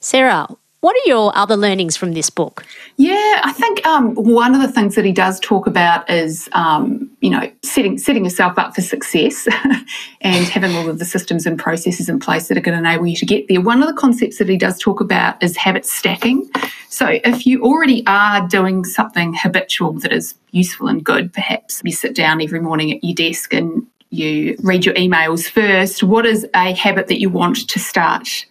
Sarah, 0.00 0.48
what 0.86 0.94
are 0.94 1.08
your 1.08 1.36
other 1.36 1.56
learnings 1.56 1.96
from 1.96 2.12
this 2.12 2.30
book? 2.30 2.64
Yeah, 2.96 3.40
I 3.42 3.52
think 3.52 3.84
um, 3.84 4.14
one 4.14 4.54
of 4.54 4.62
the 4.62 4.70
things 4.70 4.94
that 4.94 5.04
he 5.04 5.10
does 5.10 5.40
talk 5.40 5.66
about 5.66 6.08
is, 6.08 6.48
um, 6.52 7.10
you 7.20 7.28
know, 7.28 7.50
setting 7.64 7.98
setting 7.98 8.22
yourself 8.22 8.56
up 8.56 8.72
for 8.72 8.82
success 8.82 9.48
and 10.20 10.46
having 10.46 10.76
all 10.76 10.88
of 10.88 11.00
the 11.00 11.04
systems 11.04 11.44
and 11.44 11.58
processes 11.58 12.08
in 12.08 12.20
place 12.20 12.46
that 12.46 12.56
are 12.56 12.60
going 12.60 12.80
to 12.80 12.88
enable 12.88 13.04
you 13.04 13.16
to 13.16 13.26
get 13.26 13.48
there. 13.48 13.60
One 13.60 13.82
of 13.82 13.88
the 13.88 14.00
concepts 14.00 14.38
that 14.38 14.48
he 14.48 14.56
does 14.56 14.78
talk 14.78 15.00
about 15.00 15.42
is 15.42 15.56
habit 15.56 15.84
stacking. 15.84 16.48
So 16.88 17.18
if 17.24 17.48
you 17.48 17.64
already 17.64 18.06
are 18.06 18.46
doing 18.46 18.84
something 18.84 19.34
habitual 19.34 19.94
that 19.94 20.12
is 20.12 20.36
useful 20.52 20.86
and 20.86 21.02
good, 21.02 21.32
perhaps 21.32 21.82
you 21.84 21.90
sit 21.90 22.14
down 22.14 22.40
every 22.40 22.60
morning 22.60 22.92
at 22.92 23.02
your 23.02 23.16
desk 23.16 23.52
and 23.52 23.84
you 24.10 24.56
read 24.62 24.86
your 24.86 24.94
emails 24.94 25.50
first. 25.50 26.04
What 26.04 26.24
is 26.26 26.46
a 26.54 26.74
habit 26.74 27.08
that 27.08 27.18
you 27.18 27.28
want 27.28 27.68
to 27.68 27.80
start? 27.80 28.46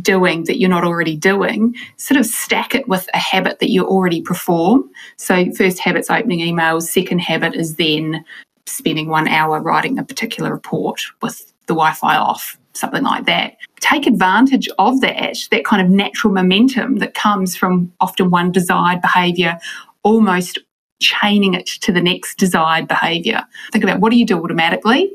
Doing 0.00 0.44
that 0.44 0.58
you're 0.58 0.70
not 0.70 0.84
already 0.84 1.16
doing, 1.16 1.74
sort 1.96 2.18
of 2.18 2.26
stack 2.26 2.74
it 2.74 2.88
with 2.88 3.08
a 3.14 3.18
habit 3.18 3.58
that 3.58 3.70
you 3.70 3.84
already 3.84 4.22
perform. 4.22 4.88
So, 5.16 5.50
first 5.52 5.78
habit's 5.78 6.10
opening 6.10 6.40
emails, 6.40 6.84
second 6.84 7.20
habit 7.20 7.54
is 7.54 7.76
then 7.76 8.24
spending 8.66 9.08
one 9.08 9.28
hour 9.28 9.60
writing 9.60 9.98
a 9.98 10.04
particular 10.04 10.50
report 10.50 11.02
with 11.20 11.52
the 11.66 11.74
Wi 11.74 11.92
Fi 11.92 12.16
off, 12.16 12.58
something 12.72 13.02
like 13.02 13.26
that. 13.26 13.56
Take 13.80 14.06
advantage 14.06 14.68
of 14.78 15.00
that, 15.02 15.36
that 15.50 15.64
kind 15.64 15.82
of 15.82 15.90
natural 15.90 16.32
momentum 16.32 16.96
that 16.96 17.14
comes 17.14 17.56
from 17.56 17.92
often 18.00 18.30
one 18.30 18.52
desired 18.52 19.02
behavior 19.02 19.58
almost 20.04 20.58
chaining 21.00 21.54
it 21.54 21.66
to 21.66 21.92
the 21.92 22.00
next 22.00 22.38
desired 22.38 22.88
behavior. 22.88 23.42
Think 23.72 23.84
about 23.84 24.00
what 24.00 24.10
do 24.10 24.18
you 24.18 24.26
do 24.26 24.42
automatically? 24.42 25.12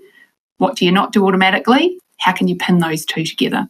What 0.58 0.76
do 0.76 0.86
you 0.86 0.92
not 0.92 1.14
do 1.14 1.26
automatically? 1.26 2.00
How 2.20 2.34
can 2.34 2.48
you 2.48 2.56
pin 2.56 2.80
those 2.80 3.06
two 3.06 3.24
together? 3.24 3.70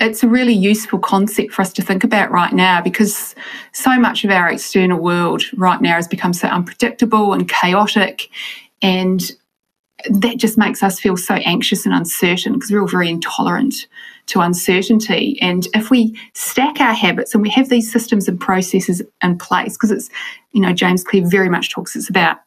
It's 0.00 0.22
a 0.22 0.28
really 0.28 0.52
useful 0.52 0.98
concept 0.98 1.52
for 1.52 1.62
us 1.62 1.72
to 1.74 1.82
think 1.82 2.04
about 2.04 2.30
right 2.30 2.52
now 2.52 2.80
because 2.80 3.34
so 3.72 3.98
much 3.98 4.24
of 4.24 4.30
our 4.30 4.50
external 4.50 5.00
world 5.00 5.42
right 5.56 5.80
now 5.80 5.94
has 5.94 6.08
become 6.08 6.32
so 6.32 6.48
unpredictable 6.48 7.32
and 7.32 7.48
chaotic 7.48 8.28
and 8.82 9.32
that 10.10 10.36
just 10.36 10.56
makes 10.56 10.82
us 10.82 11.00
feel 11.00 11.16
so 11.16 11.34
anxious 11.34 11.84
and 11.84 11.94
uncertain 11.94 12.52
because 12.52 12.70
we're 12.70 12.80
all 12.80 12.86
very 12.86 13.08
intolerant 13.08 13.86
to 14.26 14.40
uncertainty. 14.40 15.38
And 15.40 15.66
if 15.74 15.90
we 15.90 16.18
stack 16.34 16.80
our 16.80 16.92
habits 16.92 17.34
and 17.34 17.42
we 17.42 17.50
have 17.50 17.68
these 17.68 17.90
systems 17.90 18.28
and 18.28 18.38
processes 18.38 19.02
in 19.22 19.38
place, 19.38 19.72
because 19.72 19.90
it's, 19.90 20.10
you 20.52 20.60
know, 20.60 20.72
James 20.72 21.02
Clear 21.02 21.26
very 21.26 21.48
much 21.48 21.70
talks 21.70 21.96
it's 21.96 22.08
about 22.08 22.38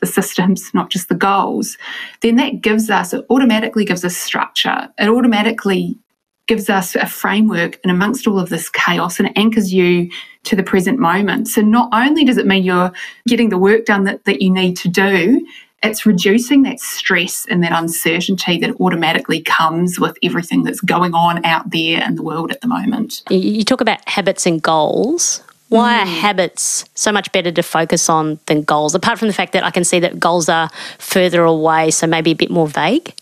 the 0.00 0.06
systems, 0.06 0.72
not 0.74 0.90
just 0.90 1.08
the 1.08 1.14
goals, 1.14 1.78
then 2.20 2.36
that 2.36 2.60
gives 2.60 2.90
us, 2.90 3.14
it 3.14 3.24
automatically 3.30 3.84
gives 3.84 4.04
us 4.04 4.16
structure. 4.16 4.88
It 4.98 5.08
automatically 5.08 5.98
gives 6.46 6.68
us 6.68 6.94
a 6.94 7.06
framework 7.06 7.78
and 7.82 7.90
amongst 7.90 8.26
all 8.26 8.38
of 8.38 8.48
this 8.48 8.68
chaos 8.68 9.20
and 9.20 9.36
anchors 9.38 9.72
you 9.72 10.10
to 10.44 10.56
the 10.56 10.62
present 10.62 10.98
moment. 10.98 11.48
So 11.48 11.60
not 11.60 11.88
only 11.92 12.24
does 12.24 12.36
it 12.36 12.46
mean 12.46 12.64
you're 12.64 12.92
getting 13.28 13.48
the 13.48 13.58
work 13.58 13.84
done 13.84 14.04
that, 14.04 14.24
that 14.24 14.42
you 14.42 14.50
need 14.50 14.76
to 14.78 14.88
do, 14.88 15.46
it's 15.82 16.06
reducing 16.06 16.62
that 16.62 16.78
stress 16.78 17.46
and 17.46 17.62
that 17.62 17.72
uncertainty 17.72 18.58
that 18.58 18.80
automatically 18.80 19.42
comes 19.42 19.98
with 19.98 20.16
everything 20.22 20.62
that's 20.62 20.80
going 20.80 21.14
on 21.14 21.44
out 21.44 21.70
there 21.70 22.04
in 22.04 22.14
the 22.14 22.22
world 22.22 22.52
at 22.52 22.60
the 22.60 22.68
moment. 22.68 23.22
You 23.30 23.64
talk 23.64 23.80
about 23.80 24.06
habits 24.08 24.46
and 24.46 24.62
goals. 24.62 25.42
Why 25.70 25.94
mm. 25.94 26.02
are 26.02 26.06
habits 26.06 26.84
so 26.94 27.10
much 27.10 27.32
better 27.32 27.50
to 27.50 27.62
focus 27.62 28.08
on 28.08 28.38
than 28.46 28.62
goals? 28.62 28.94
Apart 28.94 29.18
from 29.18 29.28
the 29.28 29.34
fact 29.34 29.52
that 29.54 29.64
I 29.64 29.70
can 29.70 29.84
see 29.84 29.98
that 30.00 30.20
goals 30.20 30.48
are 30.48 30.68
further 30.98 31.42
away, 31.42 31.90
so 31.90 32.06
maybe 32.06 32.32
a 32.32 32.36
bit 32.36 32.50
more 32.50 32.68
vague? 32.68 33.14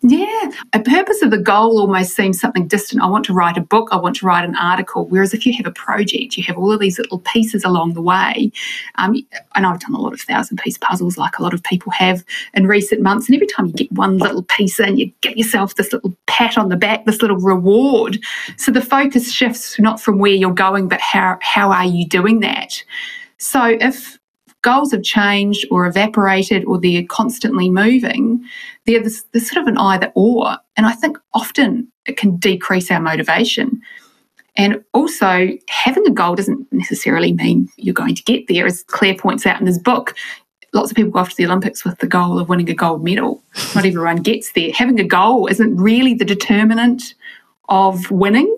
Yeah, 0.00 0.52
a 0.74 0.78
purpose 0.78 1.22
of 1.22 1.32
the 1.32 1.38
goal 1.38 1.80
almost 1.80 2.14
seems 2.14 2.40
something 2.40 2.68
distant. 2.68 3.02
I 3.02 3.06
want 3.06 3.24
to 3.24 3.32
write 3.32 3.56
a 3.56 3.60
book, 3.60 3.88
I 3.90 3.96
want 3.96 4.14
to 4.16 4.26
write 4.26 4.44
an 4.44 4.54
article. 4.54 5.08
Whereas 5.08 5.34
if 5.34 5.44
you 5.44 5.52
have 5.54 5.66
a 5.66 5.72
project, 5.72 6.36
you 6.36 6.44
have 6.44 6.56
all 6.56 6.70
of 6.70 6.78
these 6.78 6.98
little 6.98 7.18
pieces 7.18 7.64
along 7.64 7.94
the 7.94 8.02
way. 8.02 8.52
Um, 8.94 9.16
know 9.58 9.70
I've 9.70 9.80
done 9.80 9.94
a 9.94 10.00
lot 10.00 10.12
of 10.12 10.20
thousand 10.20 10.58
piece 10.58 10.78
puzzles, 10.78 11.18
like 11.18 11.40
a 11.40 11.42
lot 11.42 11.52
of 11.52 11.64
people 11.64 11.90
have 11.90 12.24
in 12.54 12.68
recent 12.68 13.02
months. 13.02 13.26
And 13.26 13.34
every 13.34 13.48
time 13.48 13.66
you 13.66 13.72
get 13.72 13.90
one 13.90 14.18
little 14.18 14.44
piece 14.44 14.78
in, 14.78 14.98
you 14.98 15.10
get 15.20 15.36
yourself 15.36 15.74
this 15.74 15.92
little 15.92 16.16
pat 16.26 16.56
on 16.56 16.68
the 16.68 16.76
back, 16.76 17.04
this 17.04 17.20
little 17.20 17.38
reward. 17.38 18.20
So 18.56 18.70
the 18.70 18.80
focus 18.80 19.32
shifts 19.32 19.80
not 19.80 20.00
from 20.00 20.20
where 20.20 20.30
you're 20.30 20.54
going, 20.54 20.86
but 20.86 21.00
how 21.00 21.38
how 21.42 21.72
are 21.72 21.86
you 21.86 22.06
doing 22.06 22.38
that? 22.40 22.84
So 23.38 23.76
if 23.80 24.16
goals 24.62 24.92
have 24.92 25.02
changed 25.02 25.66
or 25.70 25.86
evaporated 25.86 26.64
or 26.64 26.80
they're 26.80 27.04
constantly 27.04 27.70
moving, 27.70 28.42
they're 28.86 29.02
this, 29.02 29.24
this 29.32 29.48
sort 29.48 29.62
of 29.62 29.68
an 29.68 29.78
either 29.78 30.12
or. 30.14 30.56
And 30.76 30.86
I 30.86 30.92
think 30.92 31.18
often 31.34 31.90
it 32.06 32.16
can 32.16 32.36
decrease 32.36 32.90
our 32.90 33.00
motivation. 33.00 33.80
And 34.56 34.82
also, 34.92 35.48
having 35.68 36.06
a 36.06 36.10
goal 36.10 36.34
doesn't 36.34 36.66
necessarily 36.72 37.32
mean 37.32 37.68
you're 37.76 37.94
going 37.94 38.16
to 38.16 38.24
get 38.24 38.48
there. 38.48 38.66
As 38.66 38.82
Clear 38.84 39.14
points 39.14 39.46
out 39.46 39.60
in 39.60 39.66
his 39.68 39.78
book, 39.78 40.16
lots 40.74 40.90
of 40.90 40.96
people 40.96 41.12
go 41.12 41.20
off 41.20 41.30
to 41.30 41.36
the 41.36 41.46
Olympics 41.46 41.84
with 41.84 41.98
the 41.98 42.08
goal 42.08 42.40
of 42.40 42.48
winning 42.48 42.68
a 42.68 42.74
gold 42.74 43.04
medal. 43.04 43.42
Not 43.76 43.86
everyone 43.86 44.16
gets 44.16 44.52
there. 44.52 44.72
Having 44.72 44.98
a 44.98 45.04
goal 45.04 45.46
isn't 45.46 45.76
really 45.76 46.14
the 46.14 46.24
determinant 46.24 47.14
of 47.68 48.10
winning 48.10 48.56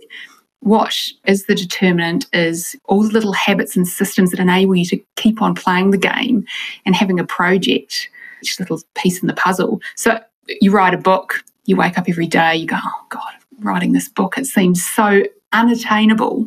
what 0.60 0.94
is 1.26 1.46
the 1.46 1.54
determinant 1.54 2.26
is 2.32 2.76
all 2.84 3.02
the 3.02 3.12
little 3.12 3.32
habits 3.32 3.76
and 3.76 3.88
systems 3.88 4.30
that 4.30 4.40
enable 4.40 4.76
you 4.76 4.84
to 4.86 5.00
keep 5.16 5.42
on 5.42 5.54
playing 5.54 5.90
the 5.90 5.98
game 5.98 6.44
and 6.84 6.94
having 6.94 7.18
a 7.18 7.24
project, 7.24 8.08
each 8.42 8.58
little 8.60 8.80
piece 8.94 9.20
in 9.20 9.26
the 9.26 9.34
puzzle. 9.34 9.80
So 9.96 10.20
you 10.60 10.70
write 10.70 10.94
a 10.94 10.98
book, 10.98 11.42
you 11.64 11.76
wake 11.76 11.98
up 11.98 12.08
every 12.08 12.26
day, 12.26 12.56
you 12.56 12.66
go, 12.66 12.76
oh 12.82 13.06
God, 13.08 13.32
writing 13.60 13.92
this 13.92 14.08
book, 14.08 14.36
it 14.36 14.46
seems 14.46 14.84
so 14.84 15.22
unattainable. 15.52 16.46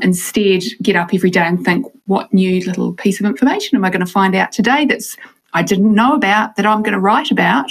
Instead, 0.00 0.62
get 0.80 0.96
up 0.96 1.12
every 1.12 1.30
day 1.30 1.44
and 1.44 1.64
think, 1.64 1.86
what 2.06 2.32
new 2.32 2.64
little 2.64 2.92
piece 2.92 3.20
of 3.20 3.26
information 3.26 3.76
am 3.76 3.84
I 3.84 3.90
going 3.90 4.04
to 4.04 4.10
find 4.10 4.34
out 4.34 4.52
today 4.52 4.86
that's 4.86 5.16
I 5.52 5.62
didn't 5.62 5.94
know 5.94 6.14
about 6.14 6.56
that 6.56 6.66
I'm 6.66 6.82
going 6.82 6.92
to 6.92 7.00
write 7.00 7.30
about 7.30 7.70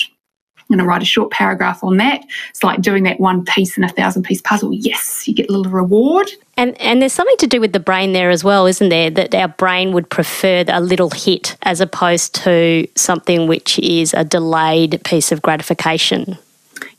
I'm 0.69 0.75
going 0.75 0.83
to 0.83 0.89
write 0.89 1.01
a 1.01 1.05
short 1.05 1.31
paragraph 1.31 1.81
on 1.83 1.95
that. 1.97 2.23
It's 2.49 2.63
like 2.63 2.81
doing 2.81 3.03
that 3.03 3.19
one 3.21 3.45
piece 3.45 3.77
in 3.77 3.85
a 3.85 3.89
thousand 3.89 4.23
piece 4.23 4.41
puzzle. 4.41 4.73
Yes, 4.73 5.25
you 5.27 5.33
get 5.33 5.49
a 5.49 5.53
little 5.53 5.71
reward. 5.71 6.29
And 6.57 6.79
and 6.81 7.01
there's 7.01 7.13
something 7.13 7.37
to 7.37 7.47
do 7.47 7.61
with 7.61 7.71
the 7.71 7.79
brain 7.79 8.11
there 8.11 8.29
as 8.29 8.43
well, 8.43 8.65
isn't 8.65 8.89
there? 8.89 9.09
That 9.09 9.33
our 9.33 9.47
brain 9.47 9.93
would 9.93 10.09
prefer 10.09 10.65
a 10.67 10.81
little 10.81 11.09
hit 11.11 11.55
as 11.63 11.79
opposed 11.79 12.35
to 12.43 12.87
something 12.95 13.47
which 13.47 13.79
is 13.79 14.13
a 14.13 14.23
delayed 14.23 15.01
piece 15.05 15.31
of 15.31 15.41
gratification. 15.41 16.37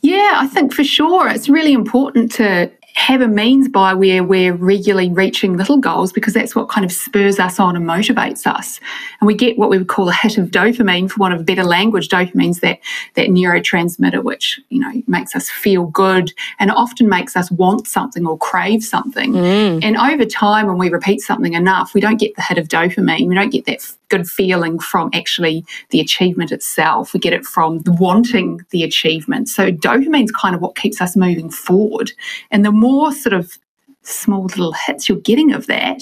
Yeah, 0.01 0.31
I 0.35 0.47
think 0.47 0.73
for 0.73 0.83
sure 0.83 1.29
it's 1.29 1.49
really 1.49 1.73
important 1.73 2.31
to 2.33 2.71
have 2.99 3.21
a 3.21 3.27
means 3.27 3.69
by 3.69 3.93
where 3.93 4.25
we're 4.25 4.53
regularly 4.53 5.09
reaching 5.09 5.55
little 5.55 5.77
goals 5.77 6.11
because 6.11 6.33
that's 6.33 6.53
what 6.53 6.67
kind 6.67 6.83
of 6.83 6.91
spurs 6.91 7.39
us 7.39 7.57
on 7.57 7.77
and 7.77 7.85
motivates 7.85 8.45
us. 8.45 8.79
And 9.21 9.27
we 9.27 9.35
get 9.35 9.57
what 9.57 9.69
we 9.69 9.77
would 9.77 9.87
call 9.87 10.09
a 10.09 10.13
hit 10.13 10.37
of 10.37 10.51
dopamine, 10.51 11.09
for 11.09 11.17
want 11.17 11.33
of 11.33 11.45
better 11.45 11.63
language. 11.63 12.09
Dopamine's 12.09 12.59
that, 12.59 12.79
that 13.15 13.29
neurotransmitter 13.29 14.21
which, 14.21 14.59
you 14.67 14.79
know, 14.79 15.01
makes 15.07 15.33
us 15.33 15.49
feel 15.49 15.85
good 15.85 16.33
and 16.59 16.71
often 16.71 17.07
makes 17.07 17.37
us 17.37 17.49
want 17.49 17.87
something 17.87 18.27
or 18.27 18.37
crave 18.37 18.83
something. 18.83 19.31
Mm. 19.31 19.81
And 19.81 19.95
over 19.95 20.25
time, 20.25 20.67
when 20.67 20.77
we 20.77 20.89
repeat 20.89 21.21
something 21.21 21.53
enough, 21.53 21.93
we 21.93 22.01
don't 22.01 22.19
get 22.19 22.35
the 22.35 22.41
hit 22.41 22.57
of 22.57 22.67
dopamine. 22.67 23.29
We 23.29 23.35
don't 23.35 23.49
get 23.49 23.65
that 23.65 23.81
good 24.09 24.27
feeling 24.27 24.79
from 24.79 25.09
actually 25.13 25.65
the 25.89 25.99
achievement 25.99 26.51
itself. 26.51 27.13
We 27.13 27.19
get 27.19 27.33
it 27.33 27.45
from 27.45 27.81
wanting 27.85 28.61
the 28.71 28.83
achievement. 28.83 29.49
So 29.49 29.71
dopamine's 29.71 30.31
kind 30.31 30.55
of 30.55 30.61
what 30.61 30.75
keeps 30.75 31.01
us 31.01 31.15
moving 31.15 31.49
forward. 31.49 32.11
And 32.51 32.65
the 32.65 32.71
more 32.71 33.11
sort 33.13 33.33
of 33.33 33.57
small 34.03 34.43
little 34.45 34.73
hits 34.73 35.07
you're 35.07 35.19
getting 35.19 35.53
of 35.53 35.67
that, 35.67 36.01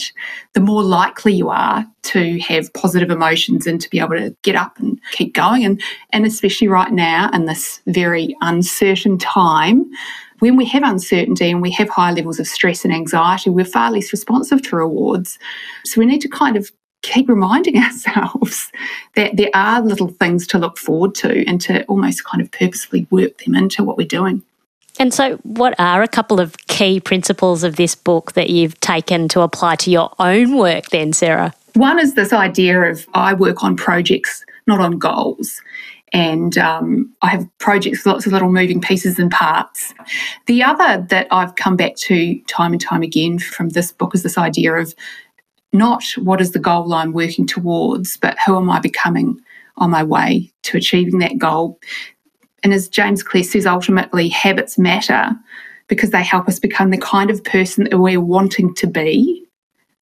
the 0.53 0.59
more 0.59 0.83
likely 0.83 1.33
you 1.33 1.49
are 1.49 1.85
to 2.03 2.39
have 2.39 2.73
positive 2.73 3.09
emotions 3.09 3.67
and 3.67 3.81
to 3.81 3.89
be 3.89 3.99
able 3.99 4.11
to 4.11 4.35
get 4.43 4.55
up 4.55 4.77
and 4.79 4.99
keep 5.11 5.33
going. 5.33 5.65
And, 5.65 5.81
and 6.11 6.25
especially 6.25 6.67
right 6.67 6.91
now 6.91 7.29
in 7.33 7.45
this 7.45 7.81
very 7.87 8.35
uncertain 8.41 9.17
time, 9.17 9.85
when 10.39 10.55
we 10.55 10.65
have 10.65 10.83
uncertainty 10.83 11.49
and 11.49 11.61
we 11.61 11.71
have 11.71 11.89
high 11.89 12.11
levels 12.11 12.39
of 12.39 12.47
stress 12.47 12.85
and 12.85 12.93
anxiety, 12.93 13.49
we're 13.49 13.65
far 13.65 13.91
less 13.91 14.11
responsive 14.11 14.61
to 14.63 14.75
rewards. 14.75 15.39
So 15.83 15.99
we 15.99 16.05
need 16.05 16.21
to 16.21 16.29
kind 16.29 16.55
of 16.55 16.71
keep 17.01 17.29
reminding 17.29 17.77
ourselves 17.83 18.71
that 19.15 19.37
there 19.37 19.51
are 19.53 19.81
little 19.81 20.09
things 20.09 20.47
to 20.47 20.57
look 20.57 20.77
forward 20.77 21.15
to 21.15 21.45
and 21.47 21.61
to 21.61 21.83
almost 21.85 22.23
kind 22.25 22.41
of 22.41 22.51
purposefully 22.51 23.07
work 23.09 23.37
them 23.39 23.55
into 23.55 23.83
what 23.83 23.97
we're 23.97 24.07
doing. 24.07 24.43
And 24.99 25.13
so, 25.13 25.37
what 25.43 25.79
are 25.79 26.01
a 26.01 26.07
couple 26.07 26.39
of 26.39 26.57
key 26.67 26.99
principles 26.99 27.63
of 27.63 27.75
this 27.75 27.93
book 27.93 28.33
that 28.33 28.49
you've 28.49 28.79
taken 28.79 29.27
to 29.29 29.41
apply 29.41 29.75
to 29.77 29.91
your 29.91 30.11
own 30.17 30.57
work, 30.57 30.87
then, 30.87 31.13
Sarah? 31.13 31.53
One 31.75 31.99
is 31.99 32.15
this 32.15 32.33
idea 32.33 32.81
of 32.81 33.07
I 33.13 33.35
work 33.35 33.63
on 33.63 33.75
projects, 33.75 34.43
not 34.65 34.79
on 34.79 34.97
goals. 34.97 35.61
And 36.13 36.57
um, 36.57 37.13
I 37.21 37.27
have 37.27 37.47
projects 37.59 37.99
with 37.99 38.13
lots 38.13 38.25
of 38.25 38.31
little 38.31 38.51
moving 38.51 38.79
pieces 38.81 39.19
and 39.19 39.29
parts. 39.29 39.93
The 40.45 40.63
other 40.63 41.05
that 41.09 41.27
I've 41.31 41.55
come 41.55 41.75
back 41.75 41.95
to 41.97 42.39
time 42.47 42.71
and 42.71 42.81
time 42.81 43.03
again 43.03 43.39
from 43.39 43.69
this 43.69 43.91
book 43.91 44.15
is 44.15 44.23
this 44.23 44.37
idea 44.37 44.73
of 44.73 44.95
not 45.73 46.03
what 46.17 46.41
is 46.41 46.51
the 46.51 46.59
goal 46.59 46.93
I'm 46.93 47.13
working 47.13 47.45
towards, 47.45 48.17
but 48.17 48.37
who 48.45 48.57
am 48.57 48.69
I 48.69 48.79
becoming 48.79 49.39
on 49.77 49.91
my 49.91 50.03
way 50.03 50.51
to 50.63 50.77
achieving 50.77 51.19
that 51.19 51.37
goal. 51.37 51.79
And 52.63 52.73
as 52.73 52.87
James 52.87 53.23
Clear 53.23 53.43
says, 53.43 53.65
ultimately, 53.65 54.27
habits 54.29 54.77
matter 54.77 55.31
because 55.87 56.09
they 56.09 56.23
help 56.23 56.47
us 56.47 56.59
become 56.59 56.89
the 56.89 56.97
kind 56.97 57.29
of 57.29 57.43
person 57.43 57.85
that 57.85 57.97
we're 57.97 58.19
wanting 58.21 58.73
to 58.75 58.87
be. 58.87 59.45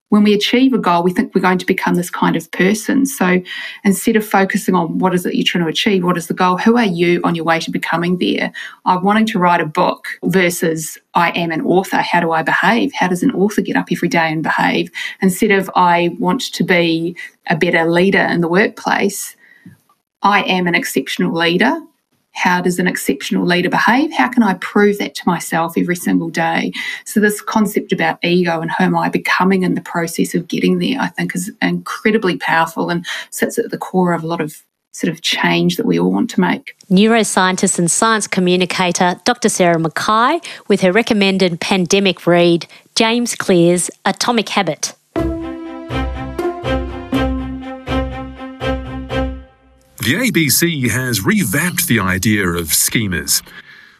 When 0.09 0.23
we 0.23 0.33
achieve 0.33 0.71
a 0.73 0.77
goal, 0.77 1.03
we 1.03 1.11
think 1.11 1.33
we're 1.33 1.41
going 1.41 1.57
to 1.57 1.65
become 1.65 1.95
this 1.95 2.11
kind 2.11 2.35
of 2.35 2.49
person. 2.51 3.05
So 3.05 3.41
instead 3.83 4.15
of 4.15 4.25
focusing 4.25 4.75
on 4.75 4.99
what 4.99 5.15
is 5.15 5.25
it 5.25 5.33
you're 5.33 5.43
trying 5.43 5.63
to 5.63 5.69
achieve, 5.69 6.03
what 6.03 6.17
is 6.17 6.27
the 6.27 6.33
goal, 6.33 6.57
who 6.57 6.77
are 6.77 6.85
you 6.85 7.21
on 7.23 7.33
your 7.33 7.43
way 7.43 7.59
to 7.59 7.71
becoming 7.71 8.19
there? 8.19 8.53
I'm 8.85 9.03
wanting 9.03 9.25
to 9.27 9.39
write 9.39 9.61
a 9.61 9.65
book 9.65 10.07
versus 10.23 10.97
I 11.15 11.31
am 11.31 11.51
an 11.51 11.61
author. 11.61 11.97
How 11.97 12.19
do 12.19 12.31
I 12.31 12.43
behave? 12.43 12.93
How 12.93 13.07
does 13.07 13.23
an 13.23 13.31
author 13.31 13.61
get 13.61 13.75
up 13.75 13.87
every 13.91 14.09
day 14.09 14.31
and 14.31 14.43
behave? 14.43 14.91
Instead 15.21 15.51
of 15.51 15.71
I 15.75 16.15
want 16.19 16.41
to 16.53 16.63
be 16.63 17.17
a 17.47 17.57
better 17.57 17.89
leader 17.89 18.21
in 18.21 18.41
the 18.41 18.47
workplace, 18.47 19.35
I 20.21 20.43
am 20.43 20.67
an 20.67 20.75
exceptional 20.75 21.33
leader 21.33 21.81
how 22.35 22.61
does 22.61 22.79
an 22.79 22.87
exceptional 22.87 23.45
leader 23.45 23.69
behave? 23.69 24.11
How 24.13 24.27
can 24.27 24.43
I 24.43 24.55
prove 24.55 24.97
that 24.99 25.15
to 25.15 25.23
myself 25.25 25.77
every 25.77 25.95
single 25.95 26.29
day? 26.29 26.71
So, 27.05 27.19
this 27.19 27.41
concept 27.41 27.91
about 27.91 28.23
ego 28.23 28.61
and 28.61 28.71
who 28.71 28.83
am 28.83 28.97
I 28.97 29.09
becoming 29.09 29.63
in 29.63 29.73
the 29.73 29.81
process 29.81 30.35
of 30.35 30.47
getting 30.47 30.79
there, 30.79 30.99
I 30.99 31.07
think 31.07 31.35
is 31.35 31.51
incredibly 31.61 32.37
powerful 32.37 32.89
and 32.89 33.05
sits 33.31 33.57
at 33.57 33.71
the 33.71 33.77
core 33.77 34.13
of 34.13 34.23
a 34.23 34.27
lot 34.27 34.41
of 34.41 34.63
sort 34.91 35.11
of 35.11 35.21
change 35.21 35.75
that 35.75 35.85
we 35.85 35.99
all 35.99 36.11
want 36.11 36.29
to 36.29 36.39
make. 36.39 36.75
Neuroscientist 36.89 37.77
and 37.77 37.91
science 37.91 38.27
communicator 38.27 39.19
Dr. 39.25 39.49
Sarah 39.49 39.75
McKay 39.75 40.45
with 40.69 40.81
her 40.81 40.93
recommended 40.93 41.59
pandemic 41.59 42.25
read, 42.25 42.65
James 42.95 43.35
Clear's 43.35 43.91
Atomic 44.05 44.47
Habit. 44.49 44.93
The 50.05 50.13
ABC 50.13 50.91
has 50.91 51.25
revamped 51.25 51.87
the 51.87 51.99
idea 51.99 52.47
of 52.47 52.67
schemas. 52.67 53.41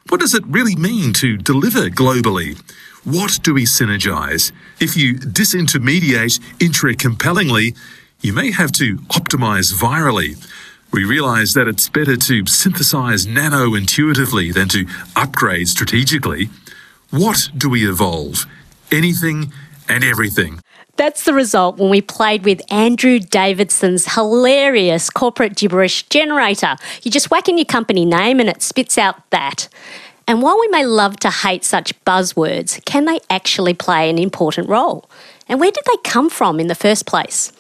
What 0.10 0.22
does 0.22 0.36
it 0.36 0.46
really 0.46 0.76
mean 0.76 1.14
to 1.14 1.36
deliver 1.36 1.90
globally? 1.90 2.60
What 3.04 3.40
do 3.42 3.56
we 3.56 3.64
synergize? 3.64 4.51
If 4.79 4.96
you 4.96 5.16
disintermediate 5.16 6.40
intra-compellingly, 6.62 7.74
you 8.22 8.34
may 8.34 8.51
have 8.51 8.72
to 8.74 8.98
optimize 9.18 9.74
virally. 9.74 10.38
We 10.94 11.06
realize 11.06 11.56
that 11.56 11.68
it's 11.68 11.90
better 11.90 12.18
to 12.18 12.46
synthesize 12.46 13.25
nano 13.25 13.74
intuitively 13.74 14.51
than 14.51 14.70
to 14.70 14.86
upgrade 15.16 15.70
strategically. 15.70 16.50
What 17.10 17.50
do 17.58 17.68
we 17.68 17.90
evolve? 17.90 18.46
Anything 18.92 19.51
and 19.90 20.03
everything. 20.03 20.60
That's 20.98 21.25
the 21.25 21.34
result 21.34 21.77
when 21.77 21.90
we 21.90 22.01
played 22.01 22.46
with 22.46 22.62
Andrew 22.72 23.20
Davidson's 23.20 24.14
hilarious 24.14 25.10
corporate 25.10 25.55
gibberish 25.55 26.03
generator. 26.03 26.77
You 27.03 27.12
just 27.12 27.29
whack 27.29 27.50
in 27.50 27.58
your 27.58 27.66
company 27.66 28.05
name 28.05 28.40
and 28.40 28.48
it 28.48 28.62
spits 28.62 28.98
out 28.98 29.29
that. 29.31 29.68
And 30.27 30.42
while 30.42 30.60
we 30.60 30.68
may 30.70 30.86
love 30.86 31.18
to 31.18 31.29
hate 31.29 31.66
such 31.66 31.94
buzzwords, 32.05 32.84
can 32.86 33.05
they 33.05 33.20
actually 33.29 33.74
play 33.74 34.10
an 34.10 34.18
important 34.18 34.70
role? 34.70 35.10
And 35.48 35.60
where 35.60 35.72
did 35.72 35.84
they 35.86 35.98
come 36.03 36.29
from 36.29 36.60
in 36.60 36.68
the 36.68 36.75
first 36.75 37.05
place? 37.05 37.51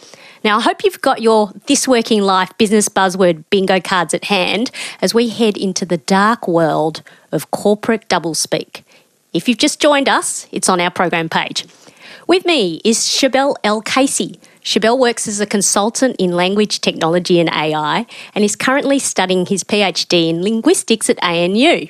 Now, 0.43 0.57
I 0.59 0.61
hope 0.61 0.83
you've 0.83 1.01
got 1.01 1.21
your 1.21 1.51
This 1.67 1.87
Working 1.87 2.21
Life 2.21 2.57
business 2.57 2.87
buzzword 2.87 3.43
bingo 3.49 3.79
cards 3.79 4.13
at 4.13 4.25
hand 4.25 4.71
as 5.01 5.13
we 5.13 5.29
head 5.29 5.57
into 5.57 5.85
the 5.85 5.97
dark 5.97 6.47
world 6.47 7.01
of 7.31 7.51
corporate 7.51 8.07
doublespeak. 8.07 8.83
If 9.33 9.49
you've 9.49 9.57
just 9.57 9.81
joined 9.81 10.07
us, 10.07 10.47
it's 10.51 10.69
on 10.69 10.79
our 10.79 10.91
program 10.91 11.29
page. 11.29 11.65
With 12.27 12.43
me 12.43 12.81
is 12.83 13.01
Shabelle 13.01 13.55
L. 13.63 13.81
Casey. 13.81 14.39
Shabelle 14.63 14.97
works 14.97 15.27
as 15.27 15.39
a 15.39 15.45
consultant 15.45 16.15
in 16.17 16.31
language 16.31 16.81
technology 16.81 17.39
and 17.39 17.49
AI 17.49 18.07
and 18.33 18.43
is 18.43 18.55
currently 18.55 18.97
studying 18.97 19.45
his 19.45 19.63
PhD 19.63 20.29
in 20.29 20.41
linguistics 20.41 21.07
at 21.07 21.23
ANU. 21.23 21.85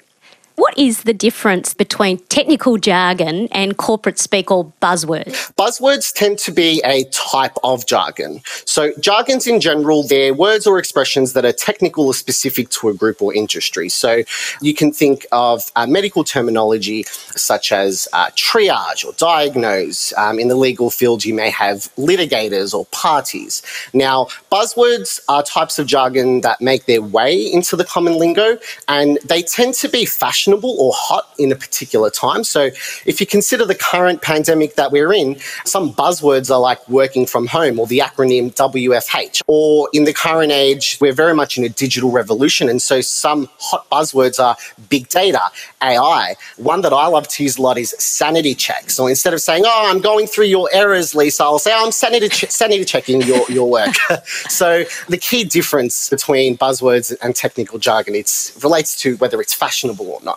What 0.55 0.77
is 0.77 1.03
the 1.03 1.13
difference 1.13 1.73
between 1.73 2.17
technical 2.29 2.77
jargon 2.77 3.49
and 3.51 3.75
corporate 3.75 4.17
speak 4.17 4.49
or 4.49 4.71
buzzwords? 4.81 5.53
Buzzwords 5.55 6.13
tend 6.13 6.37
to 6.39 6.51
be 6.53 6.81
a 6.85 7.03
type 7.11 7.57
of 7.61 7.85
jargon. 7.85 8.39
So, 8.63 8.93
jargons 9.01 9.47
in 9.47 9.59
general, 9.59 10.03
they're 10.03 10.33
words 10.33 10.65
or 10.65 10.79
expressions 10.79 11.33
that 11.33 11.43
are 11.43 11.51
technical 11.51 12.07
or 12.07 12.13
specific 12.13 12.69
to 12.69 12.87
a 12.87 12.93
group 12.93 13.21
or 13.21 13.33
industry. 13.35 13.89
So, 13.89 14.23
you 14.61 14.73
can 14.73 14.93
think 14.93 15.25
of 15.33 15.69
uh, 15.75 15.87
medical 15.87 16.23
terminology 16.23 17.03
such 17.03 17.73
as 17.73 18.07
uh, 18.13 18.27
triage 18.27 19.03
or 19.03 19.11
diagnose. 19.17 20.13
Um, 20.17 20.39
in 20.39 20.47
the 20.47 20.55
legal 20.55 20.89
field, 20.89 21.25
you 21.25 21.33
may 21.33 21.49
have 21.49 21.93
litigators 21.97 22.73
or 22.73 22.85
parties. 22.87 23.61
Now, 23.93 24.27
buzzwords 24.49 25.19
are 25.27 25.43
types 25.43 25.79
of 25.79 25.85
jargon 25.85 26.41
that 26.41 26.61
make 26.61 26.85
their 26.85 27.01
way 27.01 27.35
into 27.41 27.75
the 27.75 27.83
common 27.83 28.17
lingo 28.17 28.57
and 28.87 29.19
they 29.25 29.41
tend 29.41 29.73
to 29.75 29.89
be 29.89 30.05
fashionable 30.05 30.44
fashionable 30.45 30.75
or 30.79 30.93
hot 30.95 31.29
in 31.37 31.51
a 31.51 31.55
particular 31.55 32.09
time. 32.09 32.43
So 32.43 32.69
if 33.05 33.19
you 33.19 33.25
consider 33.25 33.65
the 33.65 33.75
current 33.75 34.21
pandemic 34.21 34.75
that 34.75 34.91
we're 34.91 35.13
in, 35.13 35.37
some 35.65 35.93
buzzwords 35.93 36.53
are 36.53 36.59
like 36.59 36.87
working 36.87 37.25
from 37.25 37.47
home 37.47 37.79
or 37.79 37.87
the 37.87 37.99
acronym 37.99 38.53
WFH. 38.53 39.41
Or 39.47 39.89
in 39.93 40.03
the 40.03 40.13
current 40.13 40.51
age, 40.51 40.97
we're 41.01 41.13
very 41.13 41.33
much 41.33 41.57
in 41.57 41.63
a 41.63 41.69
digital 41.69 42.11
revolution. 42.11 42.69
And 42.69 42.81
so 42.81 43.01
some 43.01 43.49
hot 43.59 43.89
buzzwords 43.89 44.39
are 44.39 44.55
big 44.89 45.09
data, 45.09 45.41
AI. 45.81 46.35
One 46.57 46.81
that 46.81 46.93
I 46.93 47.07
love 47.07 47.27
to 47.29 47.43
use 47.43 47.57
a 47.57 47.61
lot 47.61 47.77
is 47.77 47.95
sanity 47.97 48.53
check. 48.53 48.89
So 48.89 49.07
instead 49.07 49.33
of 49.33 49.41
saying, 49.41 49.63
oh, 49.65 49.91
I'm 49.91 50.01
going 50.01 50.27
through 50.27 50.45
your 50.45 50.69
errors, 50.71 51.15
Lisa, 51.15 51.43
I'll 51.43 51.59
say, 51.59 51.71
oh, 51.73 51.85
I'm 51.85 51.91
sanity, 51.91 52.29
ch- 52.29 52.51
sanity 52.51 52.85
checking 52.85 53.21
your, 53.21 53.49
your 53.49 53.69
work. 53.69 53.95
so 54.49 54.83
the 55.09 55.17
key 55.17 55.43
difference 55.43 56.09
between 56.09 56.57
buzzwords 56.57 57.15
and 57.21 57.35
technical 57.35 57.79
jargon, 57.79 58.15
it 58.15 58.53
relates 58.61 58.95
to 59.01 59.17
whether 59.17 59.41
it's 59.41 59.53
fashionable 59.53 60.07
or 60.07 60.21
not. 60.21 60.34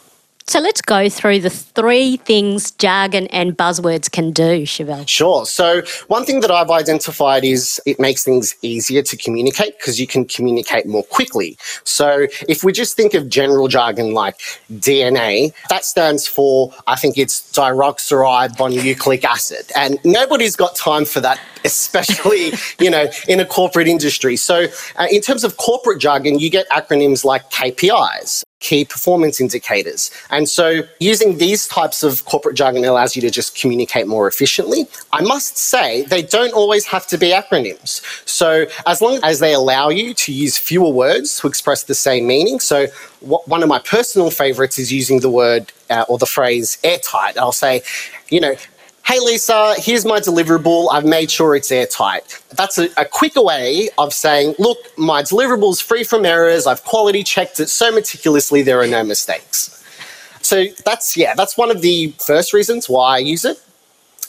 So 0.48 0.60
let's 0.60 0.80
go 0.80 1.10
through 1.10 1.40
the 1.40 1.50
three 1.50 2.16
things 2.16 2.70
jargon 2.70 3.26
and 3.26 3.54
buzzwords 3.54 4.10
can 4.10 4.30
do, 4.30 4.62
Shabelle. 4.62 5.06
Sure. 5.06 5.44
So 5.44 5.82
one 6.06 6.24
thing 6.24 6.40
that 6.40 6.50
I've 6.50 6.70
identified 6.70 7.44
is 7.44 7.78
it 7.84 8.00
makes 8.00 8.24
things 8.24 8.54
easier 8.62 9.02
to 9.02 9.16
communicate 9.18 9.78
because 9.78 10.00
you 10.00 10.06
can 10.06 10.24
communicate 10.24 10.86
more 10.86 11.02
quickly. 11.02 11.58
So 11.84 12.28
if 12.48 12.64
we 12.64 12.72
just 12.72 12.96
think 12.96 13.12
of 13.12 13.28
general 13.28 13.68
jargon 13.68 14.14
like 14.14 14.38
DNA, 14.72 15.52
that 15.68 15.84
stands 15.84 16.26
for, 16.26 16.72
I 16.86 16.96
think 16.96 17.18
it's 17.18 17.52
deoxyribonucleic 17.52 19.24
acid. 19.24 19.70
And 19.76 19.98
nobody's 20.02 20.56
got 20.56 20.74
time 20.74 21.04
for 21.04 21.20
that, 21.20 21.38
especially, 21.66 22.54
you 22.80 22.88
know, 22.88 23.10
in 23.28 23.38
a 23.38 23.44
corporate 23.44 23.86
industry. 23.86 24.36
So 24.36 24.68
uh, 24.96 25.08
in 25.10 25.20
terms 25.20 25.44
of 25.44 25.58
corporate 25.58 26.00
jargon, 26.00 26.38
you 26.38 26.48
get 26.48 26.66
acronyms 26.70 27.22
like 27.22 27.50
KPIs, 27.50 28.44
key 28.60 28.84
performance 28.84 29.40
indicators. 29.40 30.10
And 30.30 30.48
so 30.48 30.82
using 30.98 31.38
these 31.38 31.68
types 31.68 32.02
of 32.02 32.24
corporate 32.24 32.56
jargon 32.56 32.84
allows 32.84 33.14
you 33.14 33.22
to 33.22 33.30
just 33.30 33.56
communicate 33.56 34.06
more 34.06 34.26
efficiently. 34.26 34.86
I 35.12 35.22
must 35.22 35.56
say 35.56 36.02
they 36.02 36.22
don't 36.22 36.52
always 36.52 36.84
have 36.86 37.06
to 37.08 37.18
be 37.18 37.30
acronyms. 37.30 38.02
So 38.28 38.66
as 38.86 39.00
long 39.00 39.20
as 39.22 39.38
they 39.38 39.54
allow 39.54 39.90
you 39.90 40.12
to 40.14 40.32
use 40.32 40.58
fewer 40.58 40.90
words 40.90 41.38
to 41.40 41.46
express 41.46 41.84
the 41.84 41.94
same 41.94 42.26
meaning. 42.26 42.58
So 42.58 42.86
one 43.20 43.62
of 43.62 43.68
my 43.68 43.78
personal 43.78 44.30
favorites 44.30 44.78
is 44.78 44.92
using 44.92 45.20
the 45.20 45.30
word 45.30 45.72
uh, 45.90 46.04
or 46.08 46.18
the 46.18 46.26
phrase 46.26 46.78
airtight. 46.82 47.38
I'll 47.38 47.52
say, 47.52 47.82
you 48.28 48.40
know, 48.40 48.54
hey 49.08 49.18
Lisa, 49.20 49.74
here's 49.78 50.04
my 50.04 50.20
deliverable. 50.20 50.88
I've 50.92 51.04
made 51.06 51.30
sure 51.30 51.56
it's 51.56 51.72
airtight. 51.72 52.40
That's 52.50 52.76
a, 52.76 52.88
a 52.98 53.06
quicker 53.06 53.42
way 53.42 53.88
of 53.96 54.12
saying, 54.12 54.54
look, 54.58 54.76
my 54.98 55.22
deliverables 55.22 55.82
free 55.82 56.04
from 56.04 56.26
errors. 56.26 56.66
I've 56.66 56.84
quality 56.84 57.22
checked 57.24 57.58
it 57.58 57.68
so 57.70 57.90
meticulously 57.90 58.60
there 58.62 58.78
are 58.80 58.86
no 58.86 59.02
mistakes. 59.02 59.74
So 60.42 60.66
that's 60.84 61.16
yeah, 61.16 61.34
that's 61.34 61.56
one 61.56 61.70
of 61.70 61.80
the 61.80 62.14
first 62.24 62.52
reasons 62.52 62.88
why 62.88 63.16
I 63.16 63.18
use 63.18 63.44
it. 63.44 63.56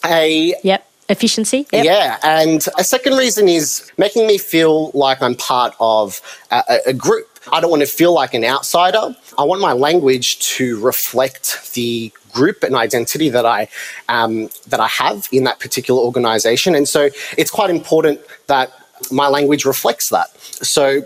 A 0.05 0.55
Yep. 0.63 0.85
Efficiency. 1.09 1.65
Yep. 1.73 1.85
yeah, 1.85 2.17
and 2.21 2.65
a 2.77 2.83
second 2.83 3.13
reason 3.17 3.49
is 3.49 3.91
making 3.97 4.27
me 4.27 4.37
feel 4.37 4.91
like 4.93 5.21
I'm 5.23 5.33
part 5.35 5.75
of 5.79 6.21
a, 6.51 6.63
a- 6.69 6.89
a 6.89 6.93
group. 6.93 7.27
I 7.51 7.59
don't 7.59 7.71
want 7.71 7.81
to 7.81 7.87
feel 7.87 8.13
like 8.13 8.35
an 8.35 8.45
outsider. 8.45 9.15
I 9.37 9.43
want 9.43 9.59
my 9.59 9.73
language 9.73 10.37
to 10.57 10.79
reflect 10.79 11.73
the 11.73 12.11
group 12.31 12.63
and 12.63 12.75
identity 12.75 13.29
that 13.29 13.45
I 13.45 13.67
um, 14.07 14.49
that 14.67 14.79
I 14.79 14.87
have 14.87 15.27
in 15.31 15.43
that 15.45 15.59
particular 15.59 16.01
organization, 16.01 16.75
and 16.75 16.87
so 16.87 17.09
it's 17.37 17.51
quite 17.51 17.69
important 17.69 18.21
that 18.47 18.71
my 19.11 19.27
language 19.27 19.65
reflects 19.65 20.09
that. 20.09 20.29
So 20.39 21.03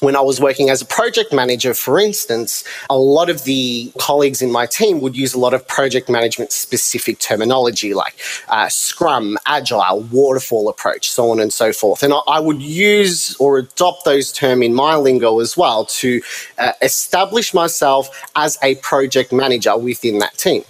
when 0.00 0.16
I 0.16 0.20
was 0.20 0.40
working 0.40 0.70
as 0.70 0.82
a 0.82 0.86
project 0.86 1.32
manager, 1.32 1.74
for 1.74 1.98
instance, 1.98 2.64
a 2.90 2.98
lot 2.98 3.30
of 3.30 3.44
the 3.44 3.92
colleagues 3.98 4.42
in 4.42 4.50
my 4.50 4.66
team 4.66 5.00
would 5.00 5.16
use 5.16 5.34
a 5.34 5.38
lot 5.38 5.54
of 5.54 5.66
project 5.66 6.08
management 6.08 6.52
specific 6.52 7.18
terminology 7.18 7.94
like 7.94 8.14
uh, 8.48 8.68
Scrum, 8.68 9.38
Agile, 9.46 10.00
Waterfall 10.10 10.68
approach, 10.68 11.10
so 11.10 11.30
on 11.30 11.40
and 11.40 11.52
so 11.52 11.72
forth. 11.72 12.02
And 12.02 12.12
I, 12.28 12.40
would 12.44 12.60
use 12.60 13.34
or 13.36 13.58
adopt 13.58 14.04
those 14.04 14.30
terms 14.30 14.64
in 14.64 14.74
my 14.74 14.96
lingo 14.96 15.40
as 15.40 15.56
well 15.56 15.86
to 15.86 16.20
uh, 16.58 16.72
establish 16.82 17.54
myself 17.54 18.10
as 18.36 18.58
a 18.62 18.74
project 18.76 19.32
manager 19.32 19.76
within 19.78 20.18
that 20.18 20.36
team. 20.36 20.62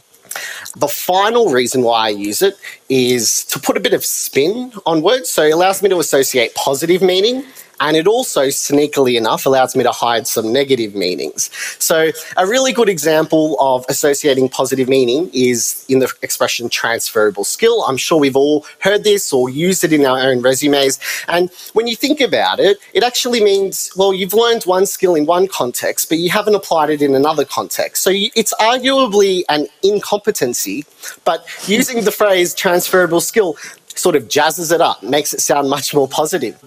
The 0.77 0.89
final 0.89 1.51
reason 1.51 1.83
why 1.83 2.07
I 2.07 2.09
use 2.11 2.43
it 2.43 2.57
is 2.89 3.45
to 3.47 3.59
put 3.59 3.77
a 3.77 3.81
bit 3.81 3.93
of 3.93 4.05
spin 4.05 4.73
on 4.87 5.03
words. 5.03 5.31
So 5.31 5.43
it 5.43 5.51
allows 5.51 5.83
me 5.83 5.89
to 5.89 5.99
associate 5.99 6.55
positive 6.55 7.03
meaning 7.03 7.45
and 7.85 7.99
it 7.99 8.07
also, 8.07 8.47
sneakily 8.47 9.15
enough, 9.19 9.45
allows 9.45 9.77
me 9.77 9.83
to 9.85 9.91
hide 9.91 10.27
some 10.27 10.51
negative 10.51 10.95
meanings. 10.95 11.51
So, 11.79 12.13
a 12.39 12.47
really 12.47 12.73
good 12.73 12.89
example 12.89 13.59
of 13.61 13.85
associating 13.91 14.49
positive 14.49 14.89
meaning 14.89 15.31
is 15.35 15.85
in 15.87 15.99
the 15.99 16.11
expression 16.23 16.71
transferable 16.71 17.45
skill. 17.45 17.85
I'm 17.85 17.99
sure 17.99 18.19
we've 18.19 18.37
all 18.37 18.65
heard 18.81 19.05
this 19.05 19.35
or 19.35 19.51
used 19.51 19.85
it 19.85 19.93
in 19.93 20.07
our 20.07 20.19
own 20.19 20.41
resumes. 20.41 20.99
And 21.29 21.51
when 21.75 21.87
you 21.87 21.95
think 21.95 22.23
about 22.23 22.59
it, 22.59 22.79
it 22.95 23.03
actually 23.03 23.45
means, 23.45 23.93
well, 23.99 24.15
you've 24.15 24.33
learned 24.33 24.63
one 24.63 24.87
skill 24.87 25.15
in 25.15 25.27
one 25.27 25.47
context, 25.47 26.09
but 26.09 26.17
you 26.17 26.31
haven't 26.31 26.55
applied 26.55 26.89
it 26.89 27.03
in 27.03 27.15
another 27.15 27.45
context. 27.45 28.03
So, 28.03 28.11
it's 28.15 28.55
arguably 28.55 29.43
an 29.51 29.67
incompetency, 29.83 30.87
but 31.27 31.47
using 31.69 32.03
the 32.03 32.13
phrase 32.13 32.55
transferable 32.55 33.21
skill 33.21 33.59
sort 33.95 34.17
of 34.17 34.25
jazzes 34.25 34.73
it 34.73 34.81
up, 34.81 35.03
makes 35.03 35.35
it 35.35 35.43
sound 35.43 35.69
much 35.69 35.93
more 35.93 36.09
positive 36.09 36.59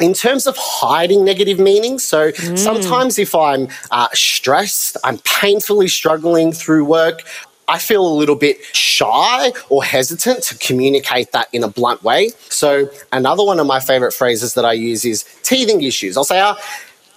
in 0.00 0.14
terms 0.14 0.46
of 0.46 0.56
hiding 0.58 1.24
negative 1.24 1.58
meanings, 1.58 2.02
so 2.04 2.32
sometimes 2.56 3.18
if 3.18 3.34
I'm 3.34 3.68
uh, 3.90 4.08
stressed, 4.12 4.96
I'm 5.04 5.18
painfully 5.18 5.88
struggling 5.88 6.52
through 6.52 6.84
work, 6.84 7.22
I 7.68 7.78
feel 7.78 8.06
a 8.06 8.14
little 8.14 8.34
bit 8.34 8.58
shy 8.74 9.52
or 9.68 9.84
hesitant 9.84 10.42
to 10.44 10.58
communicate 10.58 11.32
that 11.32 11.48
in 11.52 11.62
a 11.62 11.68
blunt 11.68 12.02
way. 12.02 12.30
So, 12.48 12.90
another 13.12 13.44
one 13.44 13.60
of 13.60 13.66
my 13.66 13.80
favorite 13.80 14.12
phrases 14.12 14.54
that 14.54 14.64
I 14.64 14.72
use 14.72 15.04
is 15.04 15.24
teething 15.42 15.82
issues. 15.82 16.16
I'll 16.16 16.24
say, 16.24 16.40
uh, 16.40 16.54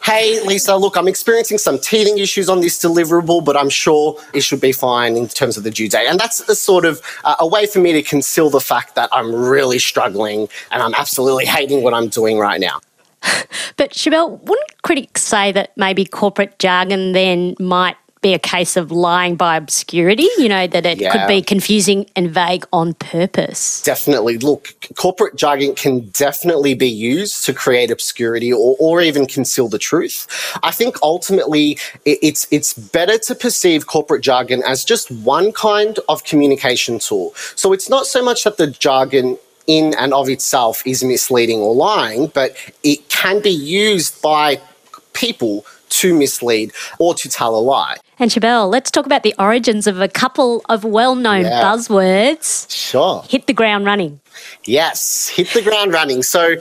Hey, 0.06 0.40
Lisa, 0.42 0.76
look, 0.76 0.98
I'm 0.98 1.08
experiencing 1.08 1.58
some 1.58 1.80
teething 1.80 2.20
issues 2.20 2.48
on 2.48 2.62
this 2.62 2.78
deliverable, 2.78 3.44
but 3.44 3.58
I'm 3.58 3.72
sure 3.72 4.22
it 4.36 4.42
should 4.42 4.62
be 4.62 4.72
fine 4.72 5.18
in 5.18 5.28
terms 5.28 5.58
of 5.58 5.64
the 5.64 5.72
due 5.72 5.90
date. 5.90 6.06
And 6.06 6.20
that's 6.20 6.42
a 6.48 6.54
sort 6.54 6.86
of 6.86 7.02
uh, 7.24 7.38
a 7.40 7.48
way 7.48 7.66
for 7.66 7.80
me 7.80 7.92
to 7.94 8.04
conceal 8.04 8.52
the 8.52 8.60
fact 8.60 8.94
that 8.94 9.10
I'm 9.12 9.34
really 9.34 9.80
struggling 9.80 10.48
and 10.70 10.84
I'm 10.84 10.94
absolutely 10.94 11.48
hating 11.48 11.82
what 11.82 11.96
I'm 11.96 12.08
doing 12.08 12.38
right 12.38 12.62
now. 12.62 12.82
But 13.78 13.92
Chabelle, 13.92 14.40
wouldn't 14.44 14.84
critics 14.84 15.24
say 15.24 15.52
that 15.52 15.76
maybe 15.76 16.06
corporate 16.06 16.60
jargon 16.60 17.14
then 17.14 17.56
might 17.60 17.98
be 18.26 18.34
a 18.34 18.40
case 18.40 18.76
of 18.76 18.92
lying 18.92 19.36
by 19.36 19.56
obscurity? 19.56 20.28
You 20.40 20.50
know, 20.50 20.66
that 20.66 20.84
it 20.86 20.98
Yeah. 21.00 21.12
could 21.12 21.28
be 21.28 21.42
confusing 21.44 22.10
and 22.16 22.32
vague 22.32 22.66
on 22.74 22.96
purpose. 22.96 23.82
Definitely. 23.84 24.40
Look, 24.40 24.74
corporate 24.96 25.36
jargon 25.36 25.76
can 25.76 26.10
definitely 26.26 26.74
be 26.74 26.90
used 26.90 27.46
to 27.46 27.54
create 27.54 27.92
obscurity 27.92 28.52
or, 28.52 28.76
or 28.80 29.02
even 29.02 29.28
conceal 29.28 29.68
the 29.68 29.78
truth. 29.78 30.26
I 30.64 30.72
think 30.72 30.98
ultimately 31.04 31.78
it's 32.06 32.48
it's 32.50 32.74
better 32.74 33.18
to 33.28 33.36
perceive 33.36 33.86
corporate 33.86 34.24
jargon 34.24 34.64
as 34.66 34.84
just 34.84 35.12
one 35.12 35.52
kind 35.52 36.00
of 36.10 36.24
communication 36.24 36.98
tool. 36.98 37.34
So 37.56 37.74
it's 37.74 37.90
not 37.96 38.08
so 38.08 38.24
much 38.24 38.44
that 38.46 38.58
the 38.58 38.68
jargon 38.68 39.38
in 39.68 39.94
and 40.04 40.14
of 40.14 40.30
itself 40.30 40.82
is 40.86 41.04
misleading 41.04 41.60
or 41.60 41.74
lying, 41.76 42.28
but 42.40 42.56
it 42.84 43.00
can 43.10 43.40
be 43.42 43.56
used 43.86 44.20
by 44.22 44.60
people 45.14 45.66
to 46.00 46.14
mislead 46.18 46.72
or 47.00 47.14
to 47.16 47.30
tell 47.30 47.56
a 47.56 47.60
lie. 47.60 47.98
And 48.20 48.32
Chabelle, 48.32 48.70
let's 48.70 48.90
talk 48.92 49.06
about 49.06 49.24
the 49.24 49.36
origins 49.38 49.88
of 49.88 50.00
a 50.02 50.08
couple 50.08 50.62
of 50.70 50.84
well 50.84 51.16
known 51.16 51.44
Yeah. 51.44 51.62
buzzwords. 51.64 52.70
Sure. 52.70 53.24
Hit 53.30 53.48
the 53.48 53.54
ground 53.54 53.86
running. 53.86 54.20
Yes, 54.66 55.28
hit 55.28 55.50
the 55.54 55.62
ground 55.62 55.94
running. 55.94 56.24
So, 56.24 56.56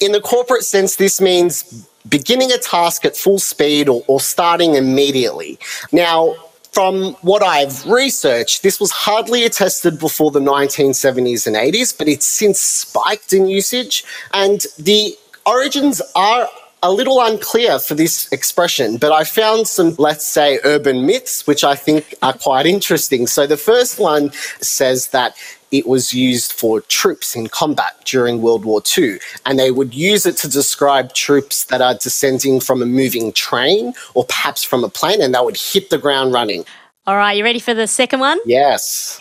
in 0.00 0.12
the 0.12 0.20
corporate 0.20 0.64
sense, 0.64 0.96
this 0.96 1.20
means 1.20 1.64
beginning 2.08 2.50
a 2.52 2.58
task 2.58 3.04
at 3.04 3.16
full 3.16 3.38
speed 3.38 3.88
or, 3.88 4.02
or 4.06 4.20
starting 4.20 4.74
immediately. 4.74 5.58
Now, 5.92 6.34
from 6.72 7.14
what 7.22 7.42
I've 7.42 7.84
researched, 7.86 8.62
this 8.62 8.78
was 8.80 8.90
hardly 8.90 9.44
attested 9.44 9.98
before 9.98 10.30
the 10.30 10.40
1970s 10.40 11.46
and 11.46 11.56
80s, 11.56 11.96
but 11.96 12.08
it's 12.08 12.24
since 12.26 12.60
spiked 12.60 13.32
in 13.32 13.48
usage. 13.48 14.04
And 14.32 14.64
the 14.78 15.16
origins 15.46 16.00
are 16.14 16.48
a 16.82 16.90
little 16.90 17.20
unclear 17.20 17.78
for 17.78 17.94
this 17.94 18.30
expression, 18.32 18.96
but 18.96 19.12
I 19.12 19.24
found 19.24 19.68
some, 19.68 19.94
let's 19.98 20.26
say, 20.26 20.58
urban 20.64 21.04
myths, 21.04 21.46
which 21.46 21.62
I 21.62 21.74
think 21.74 22.14
are 22.22 22.32
quite 22.32 22.66
interesting. 22.66 23.26
So 23.26 23.46
the 23.46 23.56
first 23.56 23.98
one 23.98 24.32
says 24.60 25.08
that 25.08 25.36
it 25.70 25.86
was 25.86 26.12
used 26.12 26.52
for 26.52 26.80
troops 26.80 27.36
in 27.36 27.48
combat 27.48 27.96
during 28.04 28.42
World 28.42 28.64
War 28.64 28.82
II, 28.96 29.18
and 29.46 29.58
they 29.58 29.70
would 29.70 29.94
use 29.94 30.26
it 30.26 30.36
to 30.38 30.48
describe 30.48 31.14
troops 31.14 31.64
that 31.66 31.80
are 31.80 31.94
descending 31.94 32.60
from 32.60 32.82
a 32.82 32.86
moving 32.86 33.32
train 33.32 33.92
or 34.14 34.24
perhaps 34.24 34.64
from 34.64 34.82
a 34.82 34.88
plane, 34.88 35.20
and 35.20 35.34
they 35.34 35.40
would 35.40 35.58
hit 35.58 35.90
the 35.90 35.98
ground 35.98 36.32
running. 36.32 36.64
All 37.06 37.16
right, 37.16 37.36
you 37.36 37.44
ready 37.44 37.60
for 37.60 37.74
the 37.74 37.86
second 37.86 38.20
one? 38.20 38.38
Yes. 38.46 39.20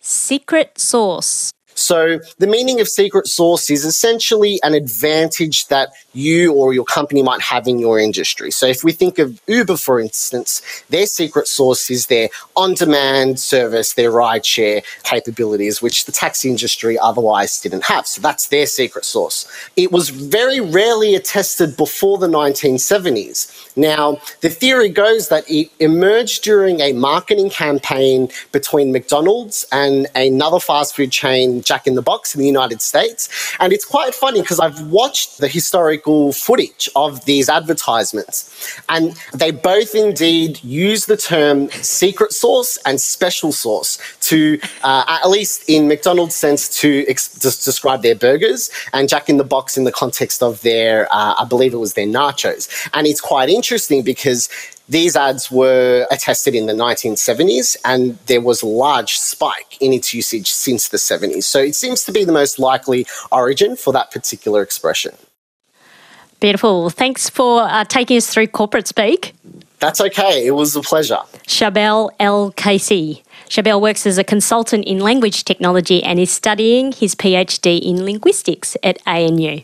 Secret 0.00 0.78
sauce. 0.78 1.52
So, 1.80 2.20
the 2.38 2.46
meaning 2.46 2.80
of 2.80 2.88
secret 2.88 3.26
sauce 3.26 3.70
is 3.70 3.84
essentially 3.84 4.60
an 4.62 4.74
advantage 4.74 5.66
that 5.68 5.90
you 6.12 6.52
or 6.52 6.74
your 6.74 6.84
company 6.84 7.22
might 7.22 7.40
have 7.40 7.66
in 7.66 7.78
your 7.78 7.98
industry. 7.98 8.50
So, 8.50 8.66
if 8.66 8.84
we 8.84 8.92
think 8.92 9.18
of 9.18 9.40
Uber, 9.46 9.78
for 9.78 9.98
instance, 9.98 10.60
their 10.90 11.06
secret 11.06 11.48
sauce 11.48 11.88
is 11.90 12.06
their 12.06 12.28
on 12.54 12.74
demand 12.74 13.40
service, 13.40 13.94
their 13.94 14.10
rideshare 14.10 14.84
capabilities, 15.04 15.80
which 15.80 16.04
the 16.04 16.12
taxi 16.12 16.50
industry 16.50 16.98
otherwise 16.98 17.58
didn't 17.60 17.84
have. 17.84 18.06
So, 18.06 18.20
that's 18.20 18.48
their 18.48 18.66
secret 18.66 19.06
sauce. 19.06 19.50
It 19.76 19.90
was 19.90 20.10
very 20.10 20.60
rarely 20.60 21.14
attested 21.14 21.78
before 21.78 22.18
the 22.18 22.28
1970s. 22.28 23.74
Now, 23.74 24.18
the 24.42 24.50
theory 24.50 24.90
goes 24.90 25.28
that 25.28 25.44
it 25.48 25.70
emerged 25.80 26.44
during 26.44 26.80
a 26.80 26.92
marketing 26.92 27.48
campaign 27.48 28.28
between 28.52 28.92
McDonald's 28.92 29.64
and 29.72 30.06
another 30.14 30.60
fast 30.60 30.94
food 30.94 31.10
chain, 31.10 31.62
Jack 31.70 31.86
in 31.86 31.94
the 32.00 32.06
Box, 32.12 32.34
in 32.34 32.40
the 32.40 32.52
United 32.56 32.80
States. 32.82 33.20
And 33.60 33.68
it's 33.74 33.84
quite 33.96 34.12
funny 34.24 34.40
because 34.40 34.60
I've 34.64 34.80
watched 35.00 35.38
the 35.38 35.50
historical 35.58 36.32
footage 36.46 36.84
of 37.04 37.24
these 37.30 37.46
advertisements, 37.48 38.36
and 38.88 39.04
they 39.42 39.52
both 39.72 39.94
indeed 39.94 40.52
use 40.64 41.02
the 41.12 41.16
term 41.32 41.56
secret 42.00 42.32
sauce 42.32 42.72
and 42.86 43.00
special 43.00 43.52
sauce 43.52 43.92
to, 44.30 44.58
uh, 44.82 45.04
at 45.24 45.28
least 45.36 45.56
in 45.74 45.86
McDonald's 45.92 46.34
sense, 46.34 46.62
to 46.80 46.88
ex- 47.12 47.28
describe 47.68 48.02
their 48.02 48.18
burgers, 48.28 48.60
and 48.92 49.08
Jack 49.08 49.28
in 49.28 49.36
the 49.36 49.50
Box 49.56 49.76
in 49.78 49.84
the 49.84 49.96
context 50.02 50.42
of 50.42 50.60
their, 50.62 50.96
uh, 51.12 51.34
I 51.42 51.44
believe 51.52 51.72
it 51.72 51.82
was 51.86 51.94
their 51.94 52.10
nachos. 52.18 52.62
And 52.94 53.06
it's 53.06 53.20
quite 53.20 53.48
interesting 53.48 54.02
because 54.02 54.48
these 54.90 55.14
ads 55.16 55.50
were 55.50 56.06
attested 56.10 56.54
in 56.54 56.66
the 56.66 56.72
1970s 56.72 57.76
and 57.84 58.18
there 58.26 58.40
was 58.40 58.60
a 58.60 58.66
large 58.66 59.18
spike 59.18 59.78
in 59.80 59.92
its 59.92 60.12
usage 60.12 60.50
since 60.50 60.88
the 60.88 60.98
70s. 60.98 61.44
So 61.44 61.60
it 61.60 61.76
seems 61.76 62.04
to 62.04 62.12
be 62.12 62.24
the 62.24 62.32
most 62.32 62.58
likely 62.58 63.06
origin 63.30 63.76
for 63.76 63.92
that 63.92 64.10
particular 64.10 64.62
expression. 64.62 65.14
Beautiful. 66.40 66.90
Thanks 66.90 67.30
for 67.30 67.62
uh, 67.62 67.84
taking 67.84 68.16
us 68.16 68.32
through 68.32 68.48
corporate 68.48 68.88
speak. 68.88 69.34
That's 69.78 70.00
okay. 70.00 70.44
It 70.46 70.52
was 70.52 70.74
a 70.74 70.82
pleasure. 70.82 71.20
Chabelle 71.46 72.10
L. 72.18 72.50
Casey. 72.52 73.22
Chabelle 73.48 73.80
works 73.80 74.06
as 74.06 74.18
a 74.18 74.24
consultant 74.24 74.84
in 74.84 74.98
language 74.98 75.44
technology 75.44 76.02
and 76.02 76.18
is 76.18 76.30
studying 76.30 76.92
his 76.92 77.14
PhD 77.14 77.80
in 77.80 78.04
linguistics 78.04 78.76
at 78.82 78.98
ANU. 79.06 79.62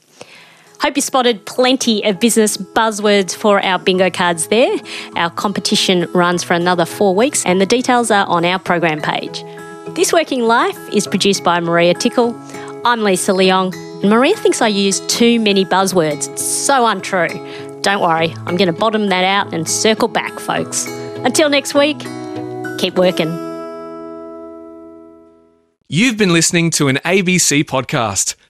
Hope 0.81 0.95
you 0.95 1.03
spotted 1.03 1.47
plenty 1.47 2.05
of 2.05 2.21
business 2.21 2.57
buzzwords 2.57 3.35
for 3.35 3.65
our 3.65 3.79
bingo 3.79 4.11
cards 4.11 4.49
there. 4.49 4.77
Our 5.17 5.31
competition 5.31 6.11
runs 6.13 6.45
for 6.45 6.53
another 6.53 6.85
four 6.85 7.15
weeks, 7.15 7.45
and 7.47 7.61
the 7.61 7.67
details 7.67 8.11
are 8.11 8.27
on 8.27 8.45
our 8.45 8.59
program 8.59 9.01
page. 9.01 9.43
This 9.95 10.13
Working 10.13 10.43
Life 10.43 10.79
is 10.93 11.07
produced 11.07 11.43
by 11.43 11.61
Maria 11.61 11.95
Tickle. 11.95 12.39
I'm 12.85 13.03
Lisa 13.03 13.33
Leong, 13.33 13.75
and 14.03 14.11
Maria 14.11 14.37
thinks 14.37 14.61
I 14.61 14.69
use 14.69 15.01
too 15.07 15.41
many 15.41 15.65
buzzwords. 15.65 16.31
It's 16.31 16.43
so 16.43 16.87
untrue. 16.87 17.29
Don't 17.81 18.03
worry, 18.03 18.35
I'm 18.47 18.57
going 18.57 18.73
to 18.73 18.79
bottom 18.79 19.09
that 19.09 19.25
out 19.25 19.55
and 19.55 19.67
circle 19.67 20.09
back, 20.09 20.39
folks. 20.39 20.87
Until 21.25 21.49
next 21.49 21.75
week, 21.75 21.99
keep 22.79 22.99
working. 22.99 23.47
You've 25.89 26.17
been 26.17 26.33
listening 26.33 26.71
to 26.73 26.89
an 26.89 26.97
ABC 26.97 27.65
podcast. 27.65 28.35